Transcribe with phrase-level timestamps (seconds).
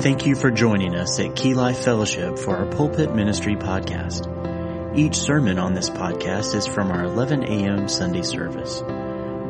[0.00, 4.96] Thank you for joining us at Key Life Fellowship for our Pulpit Ministry podcast.
[4.96, 7.86] Each sermon on this podcast is from our 11 a.m.
[7.86, 8.80] Sunday service.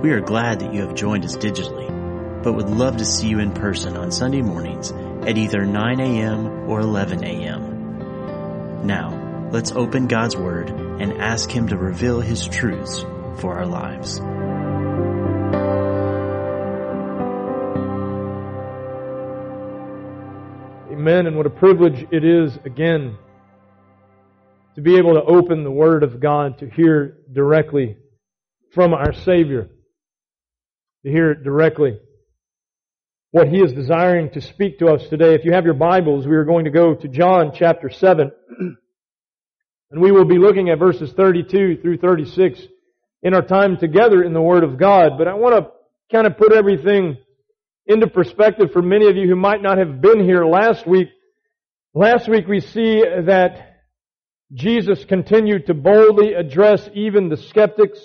[0.03, 3.39] We are glad that you have joined us digitally, but would love to see you
[3.39, 6.69] in person on Sunday mornings at either 9 a.m.
[6.69, 8.87] or 11 a.m.
[8.89, 13.03] Now, let's open God's Word and ask Him to reveal His truths
[13.39, 14.21] for our lives.
[21.11, 21.27] Amen.
[21.27, 23.17] And what a privilege it is, again,
[24.77, 27.97] to be able to open the Word of God, to hear directly
[28.75, 29.71] from our Savior,
[31.05, 31.99] to hear directly
[33.33, 35.35] what He is desiring to speak to us today.
[35.35, 38.31] If you have your Bibles, we are going to go to John chapter 7,
[39.91, 42.61] and we will be looking at verses 32 through 36
[43.25, 45.19] in our time together in the Word of God.
[45.19, 45.73] But I want to
[46.15, 47.17] kind of put everything
[47.87, 51.09] into perspective for many of you who might not have been here last week.
[51.95, 53.81] Last week we see that
[54.53, 58.01] Jesus continued to boldly address even the skeptics,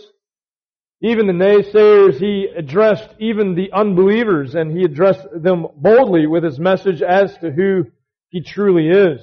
[1.01, 2.19] even the naysayers.
[2.19, 7.51] He addressed even the unbelievers and he addressed them boldly with his message as to
[7.51, 7.85] who
[8.29, 9.21] he truly is.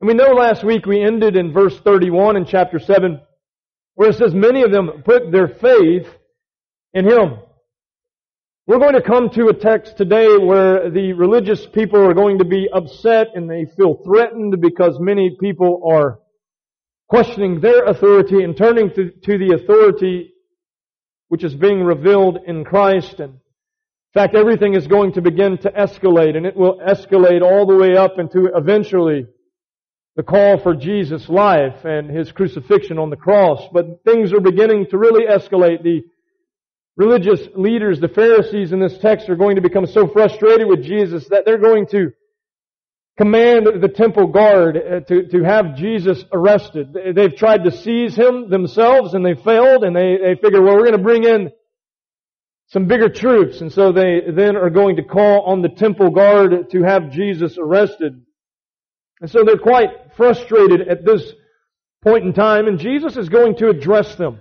[0.00, 3.20] And we know last week we ended in verse 31 in chapter 7
[3.94, 6.08] where it says many of them put their faith
[6.92, 7.38] in him.
[8.66, 12.46] We're going to come to a text today where the religious people are going to
[12.46, 16.18] be upset and they feel threatened because many people are
[17.06, 20.32] questioning their authority and turning to, to the authority
[21.28, 23.20] which is being revealed in Christ.
[23.20, 23.40] And in
[24.14, 27.98] fact, everything is going to begin to escalate and it will escalate all the way
[27.98, 29.26] up into eventually
[30.16, 33.60] the call for Jesus' life and His crucifixion on the cross.
[33.74, 35.82] But things are beginning to really escalate.
[35.82, 36.04] The
[36.96, 41.28] religious leaders, the Pharisees in this text are going to become so frustrated with Jesus
[41.28, 42.12] that they're going to
[43.16, 46.96] command the temple guard uh, to, to have Jesus arrested.
[47.14, 50.90] They've tried to seize him themselves and they failed and they, they figure, well, we're
[50.90, 51.50] going to bring in
[52.68, 53.60] some bigger troops.
[53.60, 57.56] And so they then are going to call on the temple guard to have Jesus
[57.56, 58.22] arrested.
[59.20, 61.22] And so they're quite frustrated at this
[62.02, 64.40] point in time and Jesus is going to address them.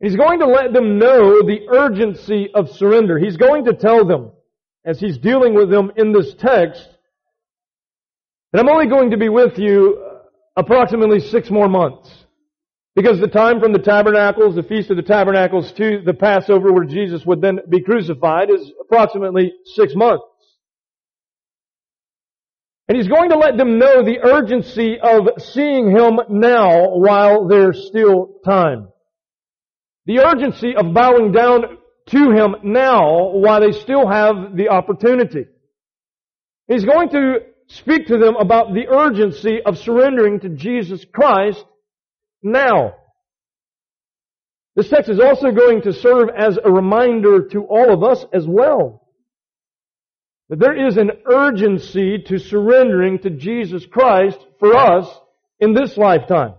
[0.00, 3.18] He's going to let them know the urgency of surrender.
[3.18, 4.30] He's going to tell them,
[4.84, 6.86] as he's dealing with them in this text,
[8.52, 10.02] that I'm only going to be with you
[10.54, 12.10] approximately six more months.
[12.94, 16.84] Because the time from the tabernacles, the Feast of the Tabernacles, to the Passover where
[16.84, 20.24] Jesus would then be crucified is approximately six months.
[22.88, 27.86] And he's going to let them know the urgency of seeing him now while there's
[27.86, 28.88] still time.
[30.06, 31.78] The urgency of bowing down
[32.10, 35.46] to Him now while they still have the opportunity.
[36.68, 41.64] He's going to speak to them about the urgency of surrendering to Jesus Christ
[42.42, 42.94] now.
[44.76, 48.46] This text is also going to serve as a reminder to all of us as
[48.46, 49.02] well.
[50.48, 55.08] That there is an urgency to surrendering to Jesus Christ for us
[55.58, 56.54] in this lifetime.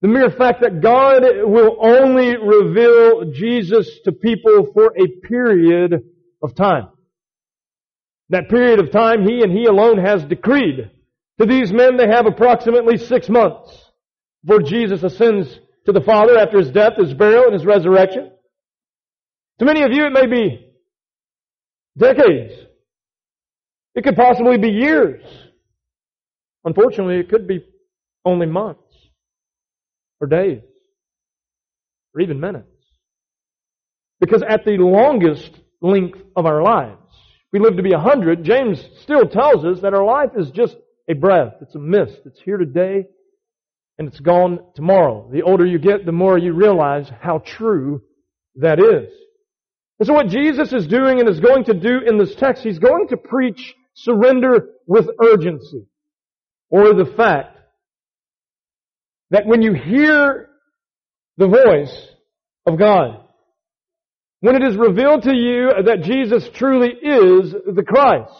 [0.00, 6.04] The mere fact that God will only reveal Jesus to people for a period
[6.40, 6.88] of time.
[8.30, 10.90] That period of time He and He alone has decreed.
[11.40, 13.90] To these men they have approximately six months
[14.44, 18.30] before Jesus ascends to the Father after His death, His burial, and His resurrection.
[19.58, 20.64] To many of you it may be
[21.96, 22.54] decades.
[23.96, 25.24] It could possibly be years.
[26.64, 27.64] Unfortunately, it could be
[28.24, 28.87] only months
[30.20, 30.62] or days
[32.14, 32.66] or even minutes.
[34.20, 36.98] Because at the longest length of our lives,
[37.52, 40.76] we live to be a hundred, James still tells us that our life is just
[41.08, 41.54] a breath.
[41.62, 42.20] It's a mist.
[42.26, 43.06] It's here today
[43.98, 45.28] and it's gone tomorrow.
[45.32, 48.02] The older you get, the more you realize how true
[48.56, 49.12] that is.
[49.98, 52.78] And so what Jesus is doing and is going to do in this text, He's
[52.78, 55.86] going to preach surrender with urgency.
[56.70, 57.57] Or the fact
[59.30, 60.48] that when you hear
[61.36, 62.06] the voice
[62.66, 63.20] of God,
[64.40, 68.32] when it is revealed to you that Jesus truly is the Christ,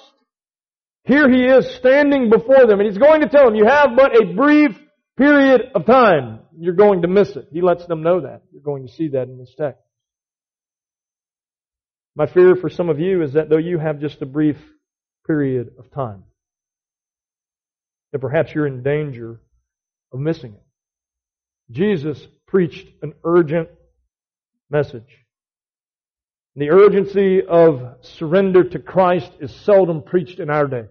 [1.04, 4.16] here he is standing before them and he's going to tell them, you have but
[4.16, 4.78] a brief
[5.16, 6.40] period of time.
[6.56, 7.48] You're going to miss it.
[7.52, 8.42] He lets them know that.
[8.52, 9.82] You're going to see that in this text.
[12.14, 14.56] My fear for some of you is that though you have just a brief
[15.26, 16.24] period of time,
[18.12, 19.40] that perhaps you're in danger
[20.12, 20.62] of missing it.
[21.70, 23.68] Jesus preached an urgent
[24.70, 25.24] message.
[26.56, 30.84] The urgency of surrender to Christ is seldom preached in our day.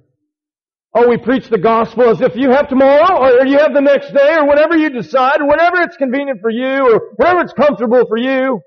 [0.93, 4.13] Oh, we preach the gospel as if you have tomorrow or you have the next
[4.13, 8.03] day or whatever you decide or whatever it's convenient for you or whatever it's comfortable
[8.07, 8.61] for you.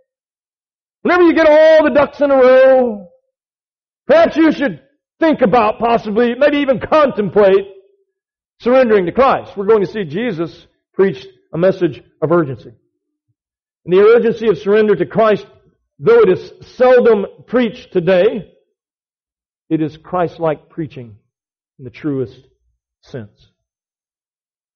[1.03, 3.09] Whenever you get all the ducks in a row,
[4.07, 4.83] perhaps you should
[5.19, 7.67] think about possibly, maybe even contemplate
[8.61, 9.57] surrendering to Christ.
[9.57, 12.73] We're going to see Jesus preach a message of urgency.
[13.85, 15.47] And the urgency of surrender to Christ,
[15.99, 18.53] though it is seldom preached today,
[19.69, 21.17] it is Christ-like preaching
[21.79, 22.39] in the truest
[23.03, 23.47] sense.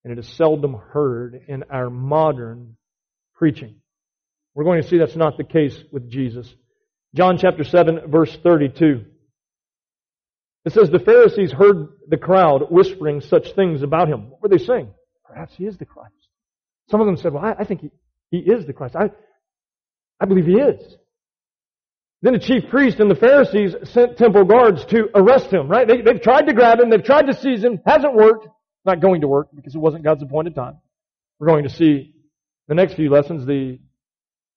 [0.05, 2.77] And it is seldom heard in our modern
[3.35, 3.77] preaching.
[4.55, 6.53] We're going to see that's not the case with Jesus.
[7.15, 9.05] John chapter 7 verse 32.
[10.65, 14.31] It says the Pharisees heard the crowd whispering such things about him.
[14.31, 14.88] What were they saying?
[15.25, 16.24] Perhaps he is the Christ.
[16.91, 17.91] Some of them said, well, I, I think he,
[18.31, 18.97] he is the Christ.
[18.97, 19.11] I,
[20.21, 20.97] I believe he is.
[22.23, 25.87] Then the chief priest and the Pharisees sent temple guards to arrest him, right?
[25.87, 26.89] They, they've tried to grab him.
[26.89, 27.81] They've tried to seize him.
[27.87, 28.49] Hasn't worked.
[28.87, 30.79] Not going to work because it wasn't God's appointed time.
[31.39, 32.15] We're going to see
[32.69, 33.79] the next few lessons, the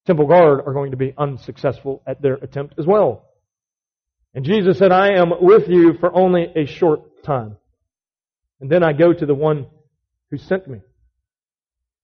[0.05, 3.25] temple guard are going to be unsuccessful at their attempt as well.
[4.33, 7.57] And Jesus said, I am with you for only a short time.
[8.61, 9.67] And then I go to the one
[10.31, 10.79] who sent me.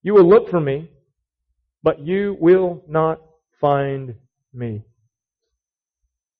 [0.04, 0.90] You will look for me,
[1.82, 3.20] but you will not
[3.60, 4.14] find
[4.52, 4.82] me.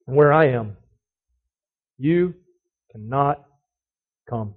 [0.04, 0.76] Where I am,
[1.96, 2.34] you
[2.92, 3.42] cannot
[4.28, 4.54] come.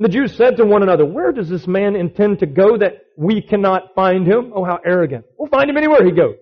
[0.00, 3.40] The Jews said to one another, Where does this man intend to go that we
[3.40, 4.52] cannot find him?
[4.52, 5.24] Oh, how arrogant.
[5.38, 6.34] We'll find him anywhere he goes.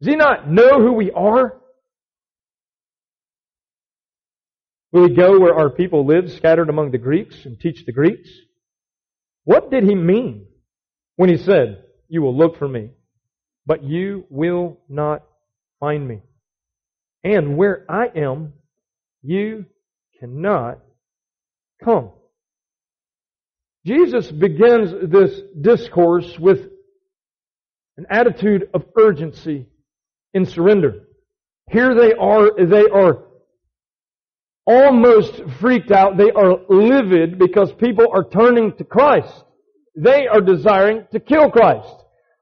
[0.00, 1.60] Does he not know who we are?
[4.90, 8.30] Will he go where our people live, scattered among the Greeks, and teach the Greeks?
[9.44, 10.46] What did he mean
[11.16, 12.90] when he said, You will look for me,
[13.66, 15.22] but you will not
[15.80, 16.22] find me?
[17.22, 18.54] And where I am,
[19.22, 19.66] you
[20.20, 20.80] cannot
[21.82, 22.10] come.
[23.86, 26.68] Jesus begins this discourse with
[27.96, 29.66] an attitude of urgency
[30.32, 31.06] in surrender.
[31.70, 33.24] Here they are, they are
[34.66, 36.16] almost freaked out.
[36.16, 39.44] They are livid because people are turning to Christ.
[39.96, 41.94] They are desiring to kill Christ.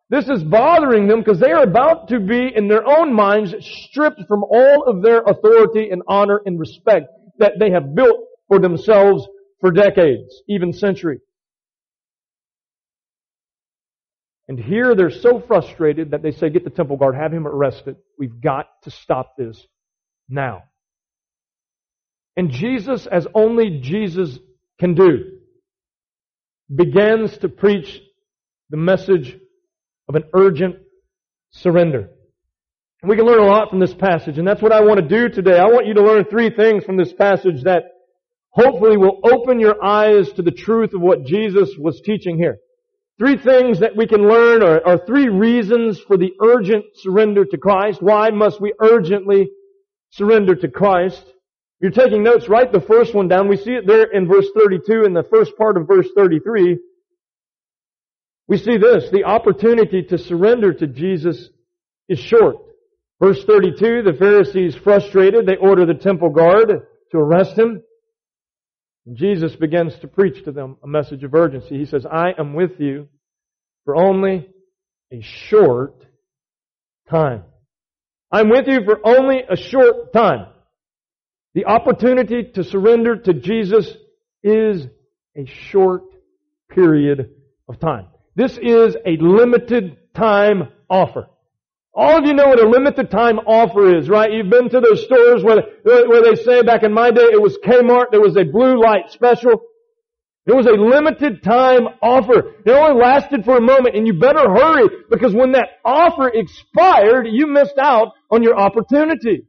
[0.09, 4.23] This is bothering them because they are about to be, in their own minds, stripped
[4.29, 7.07] from all of their authority and honor and respect
[7.39, 9.27] that they have built for themselves
[9.61, 11.23] for decades, even centuries.
[14.49, 17.97] And here they're so frustrated that they say, get the temple guard, have him arrested.
[18.19, 19.67] We've got to stop this
[20.29, 20.65] now.
[22.37, 24.39] And Jesus, as only Jesus
[24.79, 25.39] can do,
[26.75, 28.01] begins to preach
[28.71, 29.37] the message
[30.09, 30.77] of an urgent
[31.51, 32.09] surrender.
[33.03, 35.09] And we can learn a lot from this passage, and that's what I want to
[35.09, 35.59] do today.
[35.59, 37.85] I want you to learn three things from this passage that
[38.51, 42.59] hopefully will open your eyes to the truth of what Jesus was teaching here.
[43.19, 47.59] Three things that we can learn are, are three reasons for the urgent surrender to
[47.59, 48.01] Christ.
[48.01, 49.51] Why must we urgently
[50.11, 51.23] surrender to Christ?
[51.83, 53.49] You're taking notes, write the first one down.
[53.49, 56.79] We see it there in verse 32 in the first part of verse 33.
[58.47, 61.51] We see this, the opportunity to surrender to Jesus
[62.09, 62.57] is short.
[63.21, 66.69] Verse 32, the Pharisees frustrated, they order the temple guard
[67.11, 67.83] to arrest him.
[69.13, 71.79] Jesus begins to preach to them a message of urgency.
[71.79, 73.09] He says, I am with you
[73.85, 74.49] for only
[75.13, 76.07] a short
[77.11, 77.43] time.
[78.31, 80.47] I'm with you for only a short time.
[81.55, 83.95] The opportunity to surrender to Jesus
[84.43, 84.87] is
[85.37, 86.05] a short
[86.71, 87.31] period
[87.69, 88.07] of time.
[88.35, 91.29] This is a limited time offer.
[91.95, 94.33] All of you know what a limited time offer is, right?
[94.33, 97.59] You've been to those stores where, where they say back in my day it was
[97.63, 99.61] Kmart, there was a blue light special.
[100.47, 102.55] It was a limited time offer.
[102.65, 107.27] It only lasted for a moment and you better hurry because when that offer expired,
[107.31, 109.45] you missed out on your opportunity.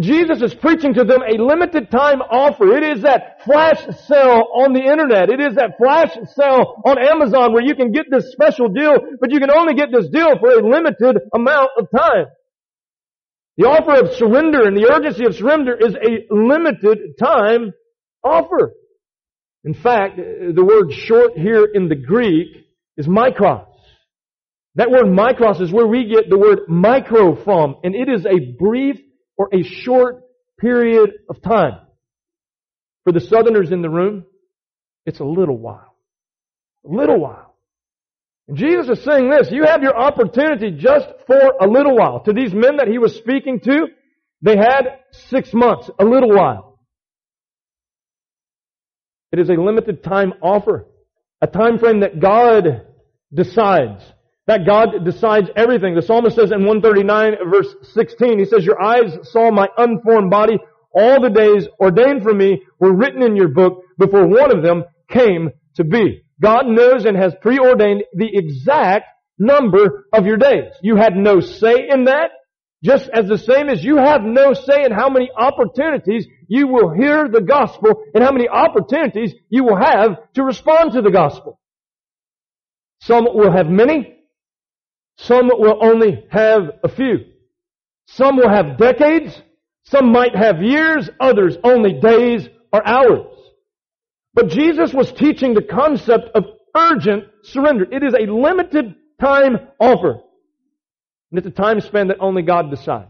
[0.00, 2.76] Jesus is preaching to them a limited time offer.
[2.76, 5.28] It is that flash sale on the internet.
[5.28, 9.30] It is that flash sale on Amazon where you can get this special deal, but
[9.30, 12.26] you can only get this deal for a limited amount of time.
[13.58, 17.72] The offer of surrender and the urgency of surrender is a limited time
[18.24, 18.72] offer.
[19.64, 22.48] In fact, the word short here in the Greek
[22.96, 23.66] is mikros.
[24.76, 28.56] That word mikros is where we get the word micro from, and it is a
[28.58, 28.98] brief
[29.42, 30.22] for a short
[30.60, 31.80] period of time.
[33.04, 34.24] For the southerners in the room,
[35.04, 35.96] it's a little while.
[36.86, 37.56] A little while.
[38.46, 42.20] And Jesus is saying this, you have your opportunity just for a little while.
[42.20, 43.88] To these men that he was speaking to,
[44.42, 46.78] they had six months, a little while.
[49.32, 50.86] It is a limited time offer.
[51.40, 52.86] A time frame that God
[53.34, 54.02] decides.
[54.46, 55.94] That God decides everything.
[55.94, 60.58] The psalmist says in 139 verse 16, he says, Your eyes saw my unformed body.
[60.94, 64.84] All the days ordained for me were written in your book before one of them
[65.08, 66.24] came to be.
[66.40, 69.06] God knows and has preordained the exact
[69.38, 70.72] number of your days.
[70.82, 72.30] You had no say in that.
[72.82, 76.92] Just as the same as you have no say in how many opportunities you will
[76.92, 81.60] hear the gospel and how many opportunities you will have to respond to the gospel.
[83.02, 84.16] Some will have many.
[85.22, 87.26] Some will only have a few.
[88.06, 89.40] Some will have decades.
[89.84, 91.08] Some might have years.
[91.20, 93.26] Others only days or hours.
[94.34, 96.44] But Jesus was teaching the concept of
[96.76, 97.84] urgent surrender.
[97.84, 100.20] It is a limited time offer.
[101.30, 103.08] And it's a time span that only God decides.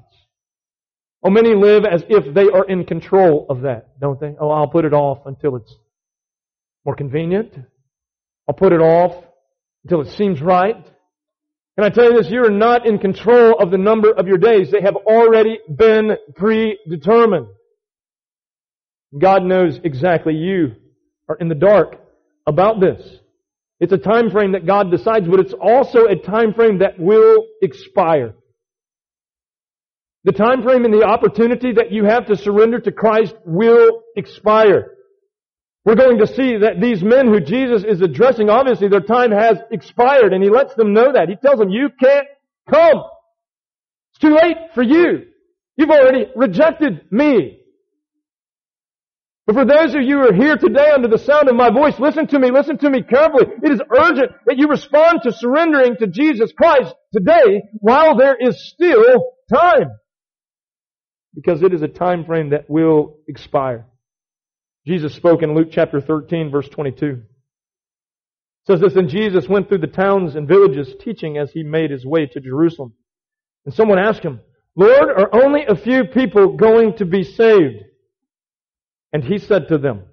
[1.24, 4.34] Oh, many live as if they are in control of that, don't they?
[4.38, 5.74] Oh, I'll put it off until it's
[6.84, 7.54] more convenient.
[8.48, 9.24] I'll put it off
[9.84, 10.84] until it seems right.
[11.76, 12.30] Can I tell you this?
[12.30, 14.70] You are not in control of the number of your days.
[14.70, 17.46] They have already been predetermined.
[19.18, 20.74] God knows exactly you
[21.28, 21.96] are in the dark
[22.46, 23.00] about this.
[23.80, 27.46] It's a time frame that God decides, but it's also a time frame that will
[27.62, 28.34] expire.
[30.24, 34.92] The time frame and the opportunity that you have to surrender to Christ will expire.
[35.84, 39.58] We're going to see that these men who Jesus is addressing, obviously their time has
[39.70, 41.28] expired and he lets them know that.
[41.28, 42.26] He tells them, you can't
[42.70, 43.02] come.
[44.12, 45.26] It's too late for you.
[45.76, 47.58] You've already rejected me.
[49.46, 51.98] But for those of you who are here today under the sound of my voice,
[51.98, 53.46] listen to me, listen to me carefully.
[53.62, 58.70] It is urgent that you respond to surrendering to Jesus Christ today while there is
[58.72, 59.90] still time.
[61.34, 63.86] Because it is a time frame that will expire.
[64.86, 67.06] Jesus spoke in Luke chapter 13 verse 22.
[67.06, 71.90] It says this, and Jesus went through the towns and villages teaching as he made
[71.90, 72.92] his way to Jerusalem.
[73.64, 74.40] And someone asked him,
[74.76, 77.84] Lord, are only a few people going to be saved?
[79.12, 80.04] And he said to them,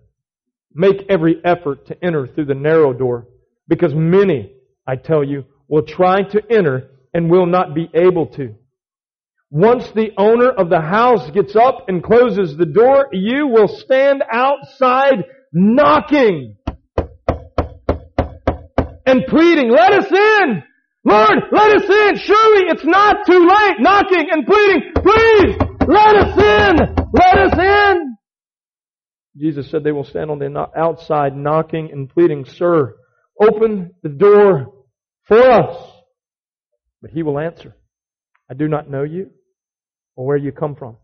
[0.73, 3.27] Make every effort to enter through the narrow door,
[3.67, 4.51] because many,
[4.85, 8.55] I tell you, will try to enter and will not be able to.
[9.51, 14.23] Once the owner of the house gets up and closes the door, you will stand
[14.31, 16.55] outside knocking
[19.07, 20.63] and pleading, let us in!
[21.03, 22.15] Lord, let us in!
[22.17, 23.77] Surely it's not too late!
[23.79, 25.55] Knocking and pleading, please!
[25.87, 26.77] Let us in!
[27.11, 28.17] Let us in!
[29.35, 32.95] Jesus said they will stand on the outside knocking and pleading, Sir,
[33.41, 34.85] open the door
[35.23, 35.91] for us.
[37.01, 37.75] But he will answer,
[38.51, 39.31] I do not know you
[40.19, 40.97] or where you come from.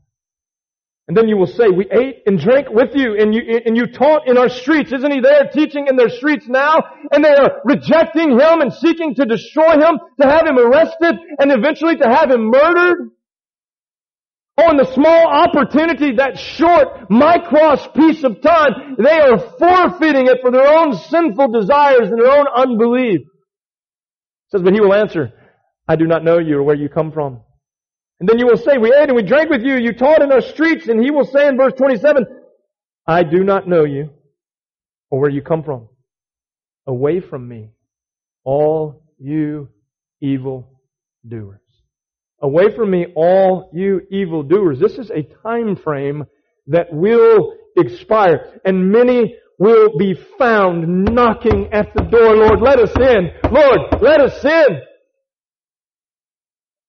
[1.07, 3.85] And then you will say, we ate and drank with you and you, and you
[3.87, 4.91] taught in our streets.
[4.91, 6.83] Isn't he there teaching in their streets now?
[7.13, 11.49] And they are rejecting him and seeking to destroy him, to have him arrested and
[11.49, 13.11] eventually to have him murdered.
[14.57, 20.39] Oh, and the small opportunity, that short mikros piece of time, they are forfeiting it
[20.41, 23.21] for their own sinful desires and their own unbelief.
[23.21, 23.27] It
[24.51, 25.31] says, but he will answer,
[25.87, 27.44] I do not know you or where you come from.
[28.19, 30.31] And then you will say, we ate and we drank with you, you taught in
[30.31, 32.25] our streets, and he will say in verse 27,
[33.07, 34.09] I do not know you
[35.09, 35.89] or where you come from.
[36.87, 37.71] Away from me,
[38.43, 39.69] all you
[40.21, 40.67] evil
[41.27, 41.59] doers.
[42.41, 44.79] Away from me, all you evil doers.
[44.79, 46.25] This is a time frame
[46.67, 52.35] that will expire, and many will be found knocking at the door.
[52.35, 53.51] Lord, let us in.
[53.51, 54.81] Lord, let us in.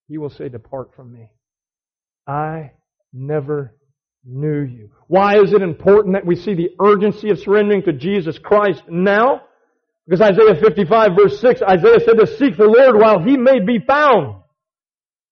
[0.09, 1.31] He will say, depart from me.
[2.27, 2.73] I
[3.13, 3.75] never
[4.25, 4.91] knew you.
[5.07, 9.43] Why is it important that we see the urgency of surrendering to Jesus Christ now?
[10.07, 13.79] Because Isaiah 55 verse 6, Isaiah said to seek the Lord while he may be
[13.85, 14.43] found.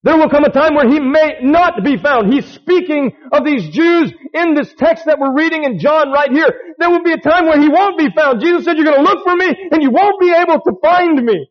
[0.02, 2.32] There will come a time where he may not be found.
[2.32, 6.48] He's speaking of these Jews in this text that we're reading in John right here.
[6.78, 8.42] There will be a time where he won't be found.
[8.42, 11.24] Jesus said, you're going to look for me and you won't be able to find
[11.24, 11.48] me.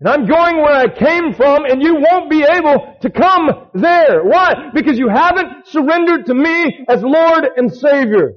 [0.00, 4.22] And I'm going where I came from and you won't be able to come there.
[4.24, 4.70] Why?
[4.74, 8.34] Because you haven't surrendered to me as Lord and Savior.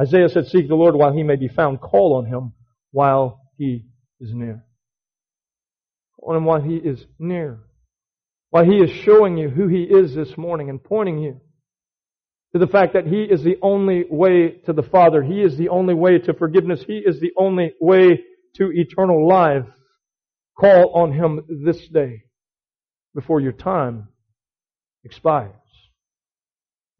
[0.00, 1.80] Isaiah said, seek the Lord while he may be found.
[1.80, 2.52] Call on him
[2.90, 3.86] while he
[4.20, 4.64] is near.
[6.18, 7.60] Call on him while he is near.
[8.50, 11.40] Why He is showing you who He is this morning and pointing you
[12.52, 15.22] to the fact that He is the only way to the Father.
[15.22, 16.82] He is the only way to forgiveness.
[16.86, 18.20] He is the only way
[18.56, 19.66] to eternal life,
[20.58, 22.24] call on Him this day
[23.14, 24.08] before your time
[25.04, 25.52] expires.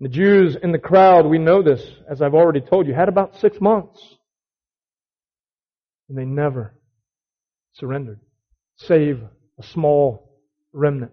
[0.00, 3.36] The Jews in the crowd, we know this, as I've already told you, had about
[3.36, 3.98] six months.
[6.08, 6.74] And they never
[7.74, 8.20] surrendered,
[8.76, 9.22] save
[9.58, 10.40] a small
[10.72, 11.12] remnant.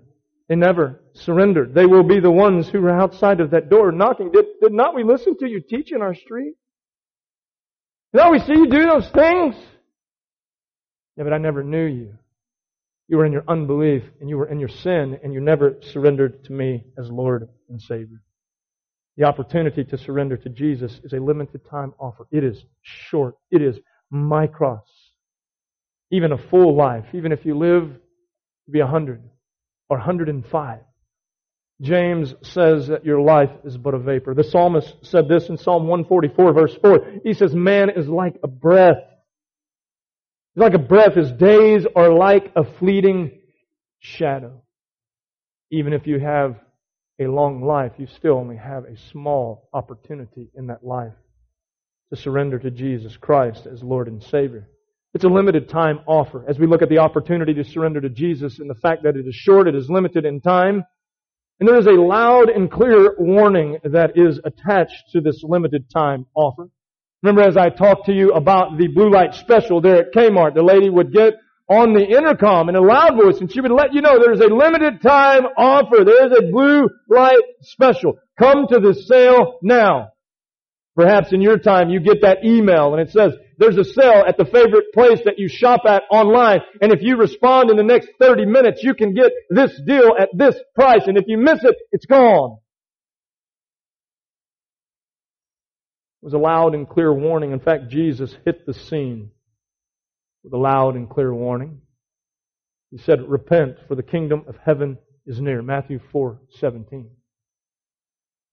[0.50, 1.74] They never surrendered.
[1.74, 4.32] They will be the ones who are outside of that door knocking.
[4.32, 6.56] Did, did not we listen to you teach in our street?
[8.12, 9.56] Did not we see you do those things?
[11.16, 12.14] Yeah, but I never knew you.
[13.08, 16.44] You were in your unbelief and you were in your sin and you never surrendered
[16.46, 18.22] to me as Lord and Savior.
[19.18, 22.26] The opportunity to surrender to Jesus is a limited time offer.
[22.32, 23.36] It is short.
[23.52, 23.78] It is
[24.12, 24.82] mikros.
[26.12, 27.90] Even a full life, even if you live
[28.66, 29.22] to be 100
[29.90, 30.80] or 105.
[31.82, 34.34] James says that your life is but a vapor.
[34.34, 37.06] The psalmist said this in Psalm 144 verse 4.
[37.24, 39.04] He says, man is like a breath.
[40.54, 41.16] He's like a breath.
[41.16, 43.40] His days are like a fleeting
[44.00, 44.62] shadow.
[45.72, 46.60] Even if you have
[47.20, 51.14] a long life, you still only have a small opportunity in that life
[52.12, 54.68] to surrender to Jesus Christ as Lord and Savior.
[55.14, 56.44] It's a limited time offer.
[56.48, 59.28] As we look at the opportunity to surrender to Jesus and the fact that it
[59.28, 60.84] is short, it is limited in time,
[61.60, 66.26] and there is a loud and clear warning that is attached to this limited time
[66.36, 66.70] offer.
[67.24, 70.62] Remember as I talked to you about the blue light special there at Kmart, the
[70.62, 71.36] lady would get
[71.70, 74.54] on the intercom in a loud voice and she would let you know there's a
[74.54, 76.04] limited time offer.
[76.04, 78.20] There is a blue light special.
[78.38, 80.10] Come to the sale now.
[80.98, 84.38] Perhaps in your time you get that email and it says, there's a sale at
[84.38, 88.10] the favorite place that you shop at online and if you respond in the next
[88.20, 91.78] 30 minutes you can get this deal at this price and if you miss it,
[91.94, 92.58] it's gone.
[96.24, 97.52] Was a loud and clear warning.
[97.52, 99.30] In fact, Jesus hit the scene
[100.44, 101.82] with a loud and clear warning.
[102.92, 105.62] He said, repent for the kingdom of heaven is near.
[105.62, 107.10] Matthew 4, 17.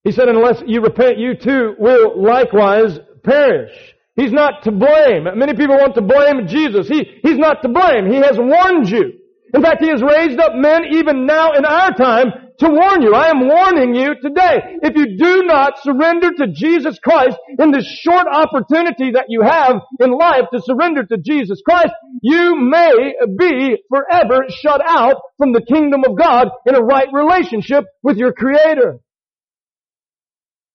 [0.03, 3.73] He said, unless you repent, you too will likewise perish.
[4.17, 5.27] He's not to blame.
[5.37, 6.89] Many people want to blame Jesus.
[6.89, 8.11] He, he's not to blame.
[8.11, 9.13] He has warned you.
[9.55, 13.15] In fact, He has raised up men even now in our time to warn you.
[13.15, 14.79] I am warning you today.
[14.83, 19.81] If you do not surrender to Jesus Christ in this short opportunity that you have
[19.99, 21.93] in life to surrender to Jesus Christ,
[22.23, 27.85] you may be forever shut out from the kingdom of God in a right relationship
[28.03, 29.01] with your Creator.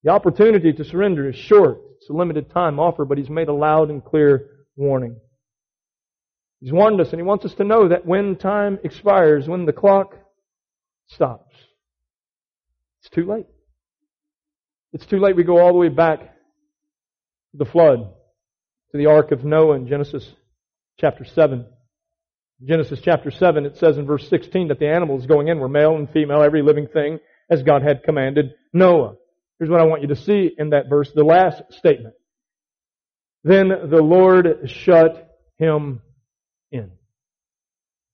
[0.04, 1.82] The opportunity to surrender is short.
[1.98, 5.18] It's a limited time offer, but He's made a loud and clear warning.
[6.62, 9.74] He's warned us and He wants us to know that when time expires, when the
[9.74, 10.16] clock
[11.08, 11.56] stops,
[13.06, 13.46] it's too late.
[14.92, 15.36] It's too late.
[15.36, 18.00] We go all the way back to the flood,
[18.92, 20.28] to the ark of Noah in Genesis
[21.00, 21.68] chapter 7.
[22.64, 25.96] Genesis chapter 7, it says in verse 16 that the animals going in were male
[25.96, 29.16] and female, every living thing, as God had commanded Noah.
[29.60, 32.16] Here's what I want you to see in that verse, the last statement.
[33.44, 36.02] Then the Lord shut him
[36.72, 36.92] in.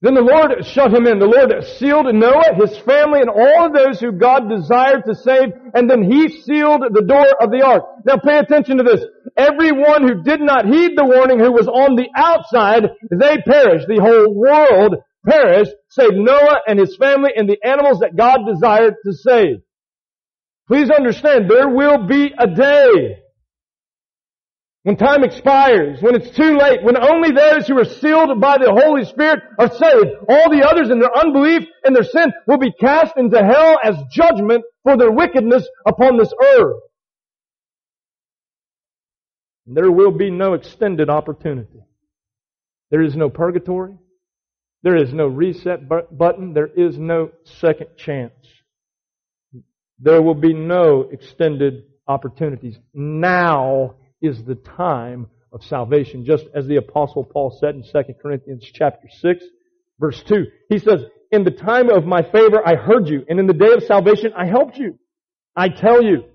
[0.01, 1.19] Then the Lord shut him in.
[1.19, 5.49] The Lord sealed Noah, his family, and all of those who God desired to save,
[5.75, 7.83] and then he sealed the door of the ark.
[8.05, 9.05] Now pay attention to this.
[9.37, 13.87] Everyone who did not heed the warning, who was on the outside, they perished.
[13.87, 18.95] The whole world perished, save Noah and his family and the animals that God desired
[19.05, 19.57] to save.
[20.67, 23.20] Please understand, there will be a day
[24.83, 28.71] when time expires, when it's too late, when only those who are sealed by the
[28.71, 32.71] Holy Spirit are saved, all the others in their unbelief and their sin will be
[32.71, 36.81] cast into hell as judgment for their wickedness upon this earth.
[39.67, 41.83] There will be no extended opportunity.
[42.89, 43.93] There is no purgatory.
[44.81, 46.53] There is no reset button.
[46.53, 48.33] There is no second chance.
[49.99, 52.79] There will be no extended opportunities.
[52.95, 58.69] Now is the time of salvation, just as the apostle Paul said in 2 Corinthians
[58.73, 59.43] chapter 6,
[59.99, 60.45] verse 2.
[60.69, 63.71] He says, in the time of my favor I heard you, and in the day
[63.73, 64.97] of salvation I helped you.
[65.55, 66.25] I tell you,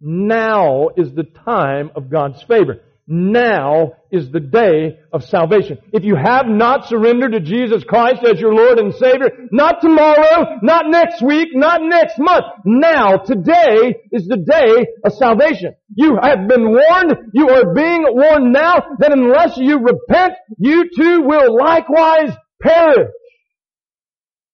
[0.00, 2.80] now is the time of God's favor.
[3.06, 5.76] Now is the day of salvation.
[5.92, 10.58] If you have not surrendered to Jesus Christ as your Lord and Savior, not tomorrow,
[10.62, 15.74] not next week, not next month, now, today is the day of salvation.
[15.94, 21.22] You have been warned, you are being warned now that unless you repent, you too
[21.26, 23.10] will likewise perish.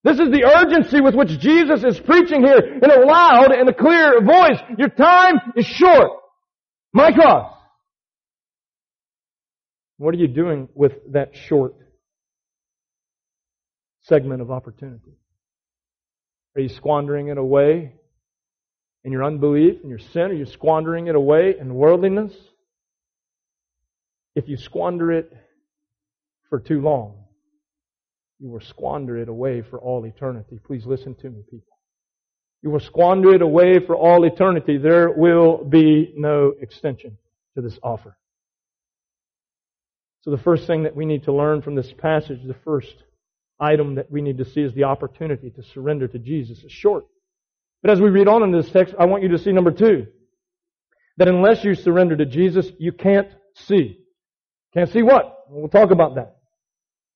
[0.02, 3.74] This is the urgency with which Jesus is preaching here in a loud and a
[3.74, 4.58] clear voice.
[4.76, 6.10] Your time is short.
[6.96, 7.59] Mikros.
[10.00, 11.74] What are you doing with that short
[14.04, 15.12] segment of opportunity?
[16.56, 17.92] Are you squandering it away
[19.04, 20.22] in your unbelief and your sin?
[20.22, 22.32] Are you squandering it away in worldliness?
[24.34, 25.36] If you squander it
[26.48, 27.24] for too long,
[28.38, 30.58] you will squander it away for all eternity.
[30.66, 31.76] Please listen to me, people.
[32.62, 34.78] You will squander it away for all eternity.
[34.78, 37.18] There will be no extension
[37.54, 38.16] to this offer.
[40.22, 42.94] So the first thing that we need to learn from this passage, the first
[43.58, 46.60] item that we need to see is the opportunity to surrender to Jesus.
[46.62, 47.06] It's short.
[47.82, 50.06] But as we read on in this text, I want you to see number two.
[51.16, 53.98] That unless you surrender to Jesus, you can't see.
[54.74, 55.46] Can't see what?
[55.48, 56.36] We'll talk about that.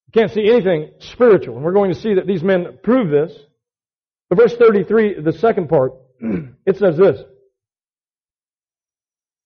[0.06, 1.56] You can't see anything spiritual.
[1.56, 3.36] And we're going to see that these men prove this.
[4.28, 7.20] But verse 33, the second part, it says this.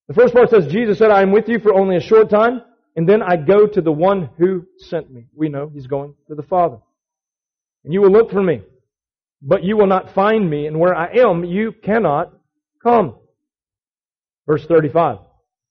[0.08, 2.62] The first part says, Jesus said, I am with you for only a short time,
[2.98, 5.26] and then I go to the one who sent me.
[5.32, 6.78] We know he's going to the Father.
[7.84, 8.62] And you will look for me,
[9.40, 12.32] but you will not find me, and where I am, you cannot
[12.82, 13.14] come.
[14.48, 15.18] Verse 35.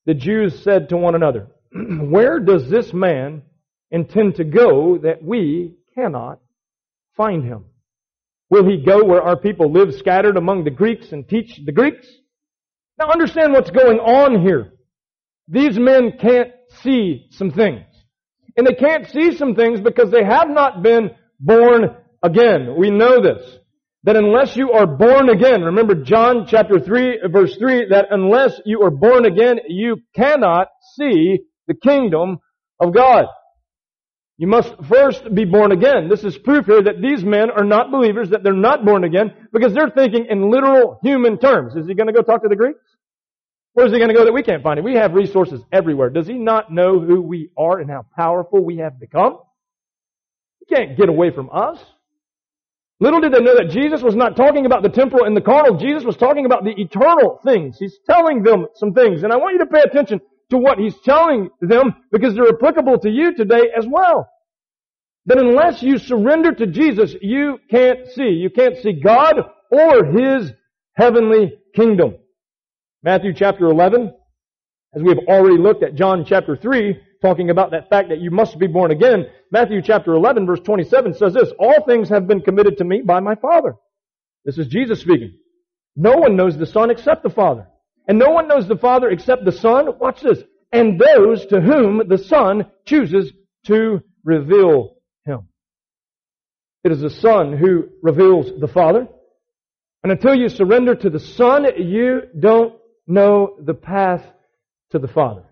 [0.06, 3.42] The Jews said to one another, Where does this man
[3.92, 6.40] intend to go that we cannot
[7.18, 7.66] find him?
[8.50, 12.08] Will he go where our people live scattered among the Greeks and teach the Greeks?
[12.98, 14.72] Now understand what's going on here.
[15.50, 16.52] These men can't
[16.84, 17.86] see some things.
[18.56, 22.76] And they can't see some things because they have not been born again.
[22.78, 23.44] We know this.
[24.04, 28.82] That unless you are born again, remember John chapter 3 verse 3, that unless you
[28.84, 32.38] are born again, you cannot see the kingdom
[32.80, 33.26] of God.
[34.38, 36.10] You must first be born again.
[36.10, 39.34] This is proof here that these men are not believers, that they're not born again,
[39.52, 41.76] because they're thinking in literal human terms.
[41.76, 42.80] Is he going to go talk to the Greeks?
[43.78, 44.86] Where is he going to go that we can't find him?
[44.86, 46.10] We have resources everywhere.
[46.10, 49.38] Does he not know who we are and how powerful we have become?
[50.58, 51.78] He can't get away from us.
[53.00, 55.78] Little did they know that Jesus was not talking about the temporal and the carnal.
[55.78, 57.78] Jesus was talking about the eternal things.
[57.78, 59.22] He's telling them some things.
[59.22, 62.98] And I want you to pay attention to what he's telling them because they're applicable
[63.02, 64.28] to you today as well.
[65.28, 68.30] That unless you surrender to Jesus, you can't see.
[68.30, 69.36] You can't see God
[69.70, 70.52] or His
[70.96, 72.16] heavenly kingdom.
[73.04, 74.14] Matthew chapter 11,
[74.96, 78.32] as we have already looked at John chapter 3, talking about that fact that you
[78.32, 82.42] must be born again, Matthew chapter 11 verse 27 says this, All things have been
[82.42, 83.76] committed to me by my Father.
[84.46, 85.38] This is Jesus speaking.
[85.96, 87.68] No one knows the Son except the Father.
[88.08, 89.98] And no one knows the Father except the Son.
[90.00, 90.40] Watch this.
[90.72, 93.32] And those to whom the Son chooses
[93.66, 95.48] to reveal Him.
[96.84, 99.08] It is the Son who reveals the Father.
[100.04, 102.77] And until you surrender to the Son, you don't
[103.08, 104.24] know the path
[104.92, 105.44] to the Father.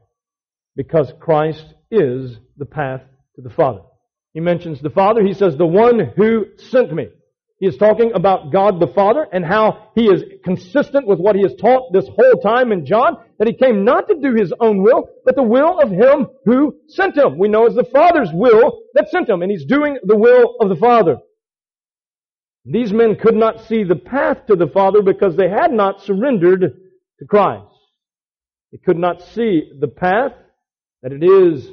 [0.75, 3.01] Because Christ is the path
[3.35, 3.81] to the Father.
[4.33, 5.23] He mentions the Father.
[5.23, 7.07] He says, the one who sent me.
[7.57, 11.43] He is talking about God the Father and how He is consistent with what He
[11.43, 14.83] has taught this whole time in John, that He came not to do His own
[14.83, 17.37] will, but the will of Him who sent Him.
[17.37, 20.67] We know it's the Father's will that sent Him, and He's doing the will of
[20.67, 21.17] the Father.
[22.65, 26.77] These men could not see the path to the Father because they had not surrendered
[27.19, 27.71] to Christ.
[28.71, 30.34] They could not see the path
[31.01, 31.67] that it is,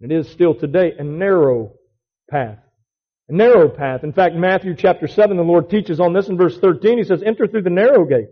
[0.00, 1.72] it is still today, a narrow
[2.30, 2.58] path.
[3.28, 4.04] A narrow path.
[4.04, 6.98] In fact, Matthew chapter 7, the Lord teaches on this in verse 13.
[6.98, 8.28] He says, enter through the narrow gate.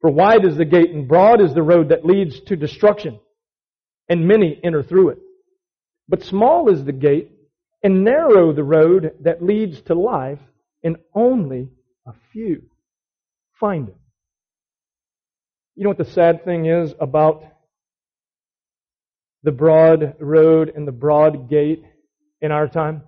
[0.00, 3.20] For wide is the gate and broad is the road that leads to destruction.
[4.08, 5.18] And many enter through it.
[6.08, 7.32] But small is the gate
[7.82, 10.40] and narrow the road that leads to life
[10.82, 11.68] and only
[12.06, 12.62] a few
[13.60, 13.96] find it.
[15.78, 17.44] You know what the sad thing is about
[19.44, 21.84] the broad road and the broad gate
[22.42, 23.02] in our time?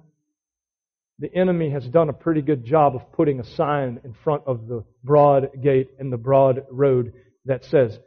[1.20, 4.66] the enemy has done a pretty good job of putting a sign in front of
[4.66, 7.12] the broad gate and the broad road
[7.44, 7.98] that says,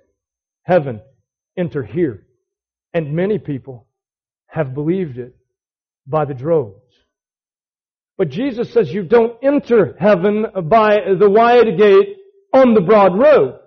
[0.64, 1.00] Heaven,
[1.56, 2.26] enter here.
[2.92, 3.86] And many people
[4.48, 5.36] have believed it
[6.08, 6.82] by the droves.
[8.18, 12.18] But Jesus says you don't enter heaven by the wide gate
[12.52, 13.60] on the broad road.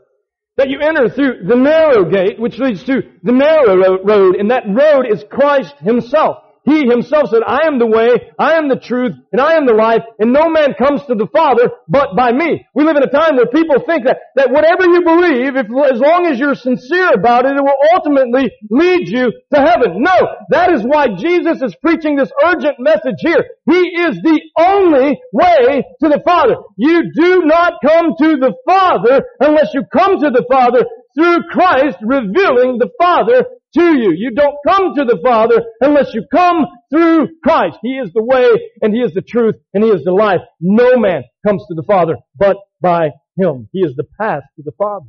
[0.56, 4.64] That you enter through the narrow gate, which leads to the narrow road, and that
[4.66, 6.38] road is Christ Himself.
[6.66, 9.72] He himself said, I am the way, I am the truth, and I am the
[9.72, 12.66] life, and no man comes to the Father but by me.
[12.74, 16.00] We live in a time where people think that, that whatever you believe, if, as
[16.02, 20.02] long as you're sincere about it, it will ultimately lead you to heaven.
[20.02, 20.18] No,
[20.50, 23.46] that is why Jesus is preaching this urgent message here.
[23.70, 26.56] He is the only way to the Father.
[26.76, 30.82] You do not come to the Father unless you come to the Father
[31.14, 34.12] through Christ revealing the Father to you.
[34.16, 37.78] You don't come to the Father unless you come through Christ.
[37.82, 38.48] He is the way
[38.82, 40.40] and He is the truth and He is the life.
[40.60, 43.68] No man comes to the Father but by Him.
[43.72, 45.06] He is the path to the Father.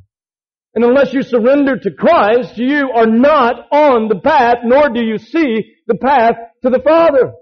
[0.76, 5.18] And unless you surrender to Christ, you are not on the path, nor do you
[5.18, 7.34] see the path to the Father.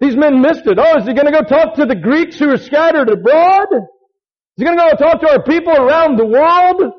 [0.00, 0.78] These men missed it.
[0.78, 3.68] Oh, is he going to go talk to the Greeks who are scattered abroad?
[3.72, 6.92] Is he going to go talk to our people around the world?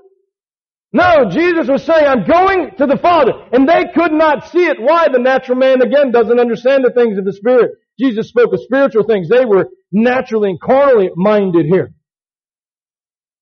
[0.95, 3.33] No, Jesus was saying, I'm going to the Father.
[3.51, 4.77] And they could not see it.
[4.79, 5.09] Why?
[5.11, 7.71] The natural man, again, doesn't understand the things of the Spirit.
[7.99, 9.27] Jesus spoke of spiritual things.
[9.27, 11.93] They were naturally and carnally minded here.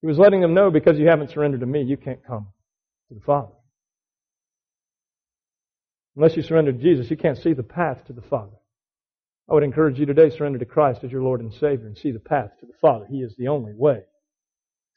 [0.01, 2.47] He was letting them know because you haven't surrendered to me, you can't come
[3.09, 3.53] to the Father.
[6.15, 8.57] Unless you surrender to Jesus, you can't see the path to the Father.
[9.47, 12.09] I would encourage you today, surrender to Christ as your Lord and Savior and see
[12.09, 13.05] the path to the Father.
[13.11, 13.99] He is the only way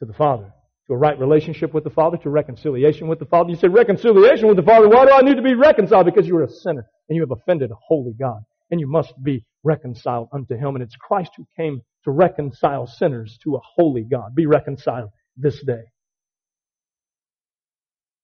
[0.00, 0.54] to the Father
[0.86, 3.50] to a right relationship with the Father, to reconciliation with the Father.
[3.50, 4.88] You say reconciliation with the Father.
[4.88, 6.06] Why do I need to be reconciled?
[6.06, 9.12] Because you are a sinner and you have offended a holy God and you must
[9.22, 10.76] be reconciled unto Him.
[10.76, 14.34] And it's Christ who came to reconcile sinners to a holy God.
[14.34, 15.82] Be reconciled this day.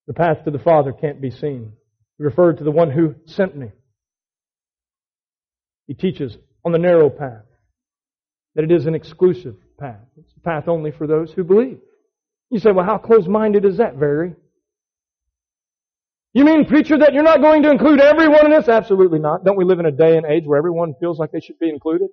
[0.07, 1.73] The path to the Father can't be seen.
[2.19, 3.69] He referred to the one who sent me.
[5.87, 7.45] He teaches on the narrow path
[8.55, 10.01] that it is an exclusive path.
[10.17, 11.79] It's a path only for those who believe.
[12.53, 14.35] You say, well, how close-minded is that, Very?
[16.35, 18.69] You mean, preacher, that you're not going to include everyone in this?
[18.69, 19.43] Absolutely not.
[19.43, 21.71] Don't we live in a day and age where everyone feels like they should be
[21.71, 22.09] included?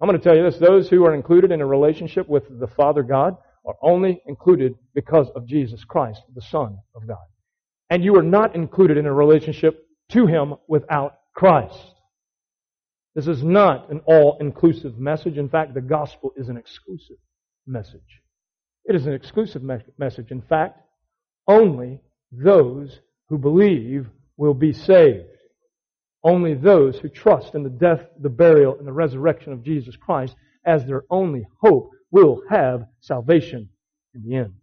[0.00, 0.58] I'm going to tell you this.
[0.58, 3.36] Those who are included in a relationship with the Father God
[3.66, 7.26] are only included because of Jesus Christ, the Son of God.
[7.90, 11.78] And you are not included in a relationship to Him without Christ.
[13.14, 15.36] This is not an all-inclusive message.
[15.36, 17.16] In fact, the gospel is an exclusive
[17.66, 18.22] message.
[18.84, 20.30] It is an exclusive me- message.
[20.30, 20.80] In fact,
[21.46, 22.00] only
[22.32, 25.26] those who believe will be saved.
[26.24, 30.34] Only those who trust in the death, the burial, and the resurrection of Jesus Christ
[30.64, 33.68] as their only hope will have salvation
[34.14, 34.54] in the end.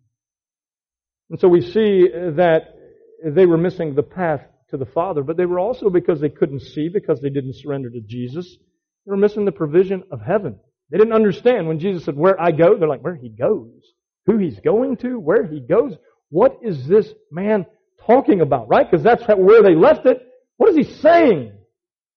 [1.29, 2.75] And so we see uh, that
[3.23, 6.61] they were missing the path to the Father, but they were also because they couldn't
[6.61, 8.57] see, because they didn't surrender to Jesus,
[9.05, 10.59] they were missing the provision of heaven.
[10.91, 13.93] They didn't understand when Jesus said, Where I go, they're like, Where he goes
[14.25, 15.93] who he's going to, where he goes.
[16.29, 17.65] What is this man
[18.05, 18.89] talking about, right?
[18.89, 20.21] Because that's where they left it.
[20.57, 21.51] What is he saying?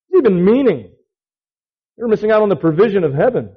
[0.09, 0.91] What's he even meaning?
[1.97, 3.51] They're missing out on the provision of heaven.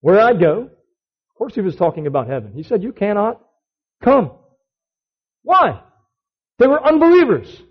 [0.00, 2.52] Where I go, of course he was talking about heaven.
[2.54, 3.40] He said, you cannot
[4.02, 4.32] come.
[5.42, 5.80] Why?
[6.58, 7.62] They were unbelievers.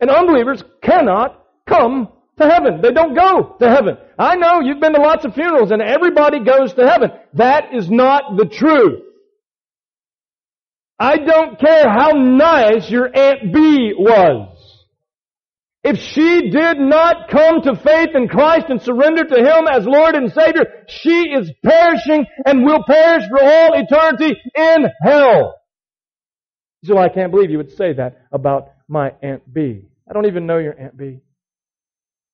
[0.00, 2.80] And unbelievers cannot come to heaven.
[2.82, 3.98] They don't go to heaven.
[4.18, 7.10] I know you've been to lots of funerals and everybody goes to heaven.
[7.34, 9.02] That is not the truth.
[11.02, 14.56] I don't care how nice your Aunt B was.
[15.82, 20.14] If she did not come to faith in Christ and surrender to Him as Lord
[20.14, 25.56] and Savior, she is perishing and will perish for all eternity in hell.
[26.84, 29.82] So I can't believe you would say that about my Aunt B.
[30.08, 31.18] I don't even know your Aunt B.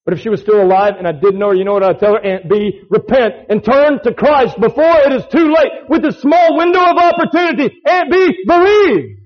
[0.09, 1.99] But if she was still alive and I didn't know her, you know what I'd
[1.99, 2.25] tell her?
[2.25, 6.57] Aunt B, repent and turn to Christ before it is too late with this small
[6.57, 7.77] window of opportunity.
[7.87, 9.19] Aunt B, believe.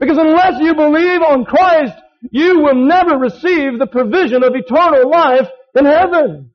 [0.00, 1.94] Because unless you believe on Christ,
[2.32, 5.46] you will never receive the provision of eternal life
[5.78, 6.50] in heaven.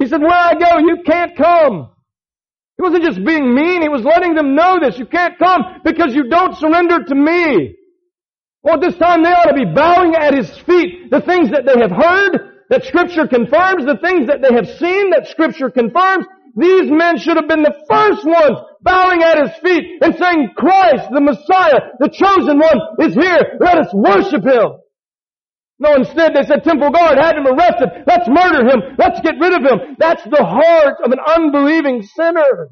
[0.00, 1.88] He said, where I go, you can't come.
[2.78, 4.98] He wasn't just being mean, he was letting them know this.
[4.98, 7.76] You can't come because you don't surrender to me.
[8.64, 11.12] Well, at this time they ought to be bowing at his feet.
[11.12, 15.10] The things that they have heard, that Scripture confirms, the things that they have seen
[15.10, 16.24] that Scripture confirms,
[16.56, 21.12] these men should have been the first ones bowing at his feet and saying, Christ,
[21.12, 23.60] the Messiah, the chosen one, is here.
[23.60, 24.80] Let us worship him.
[25.80, 27.88] No, instead they said, temple guard, had him arrested.
[28.06, 28.96] Let's murder him.
[28.96, 29.96] Let's get rid of him.
[29.98, 32.70] That's the heart of an unbelieving sinner.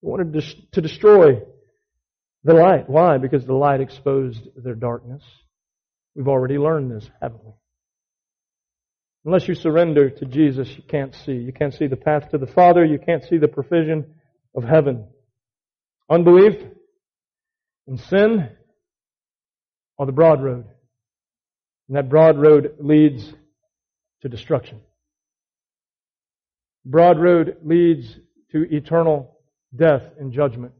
[0.00, 1.42] Wanted to destroy
[2.44, 2.88] the light.
[2.88, 3.18] Why?
[3.18, 5.22] Because the light exposed their darkness.
[6.14, 7.52] We've already learned this, haven't we?
[9.24, 11.32] Unless you surrender to Jesus, you can't see.
[11.32, 12.84] You can't see the path to the Father.
[12.84, 14.14] You can't see the provision
[14.54, 15.06] of heaven.
[16.10, 16.62] Unbelief
[17.86, 18.50] and sin
[19.98, 20.66] are the broad road.
[21.88, 23.32] And that broad road leads
[24.22, 24.80] to destruction.
[26.84, 28.14] Broad road leads
[28.52, 29.38] to eternal
[29.74, 30.72] death and judgment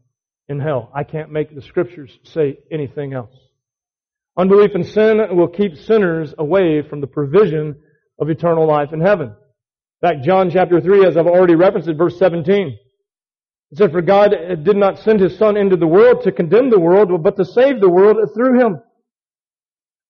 [0.48, 0.90] in hell.
[0.94, 3.34] I can't make the scriptures say anything else.
[4.36, 7.76] Unbelief and sin will keep sinners away from the provision
[8.18, 9.28] of eternal life in heaven.
[9.28, 12.78] In fact, John chapter 3, as I've already referenced it, verse 17.
[13.70, 16.70] It said, For God uh, did not send His Son into the world to condemn
[16.70, 18.80] the world, but to save the world through Him.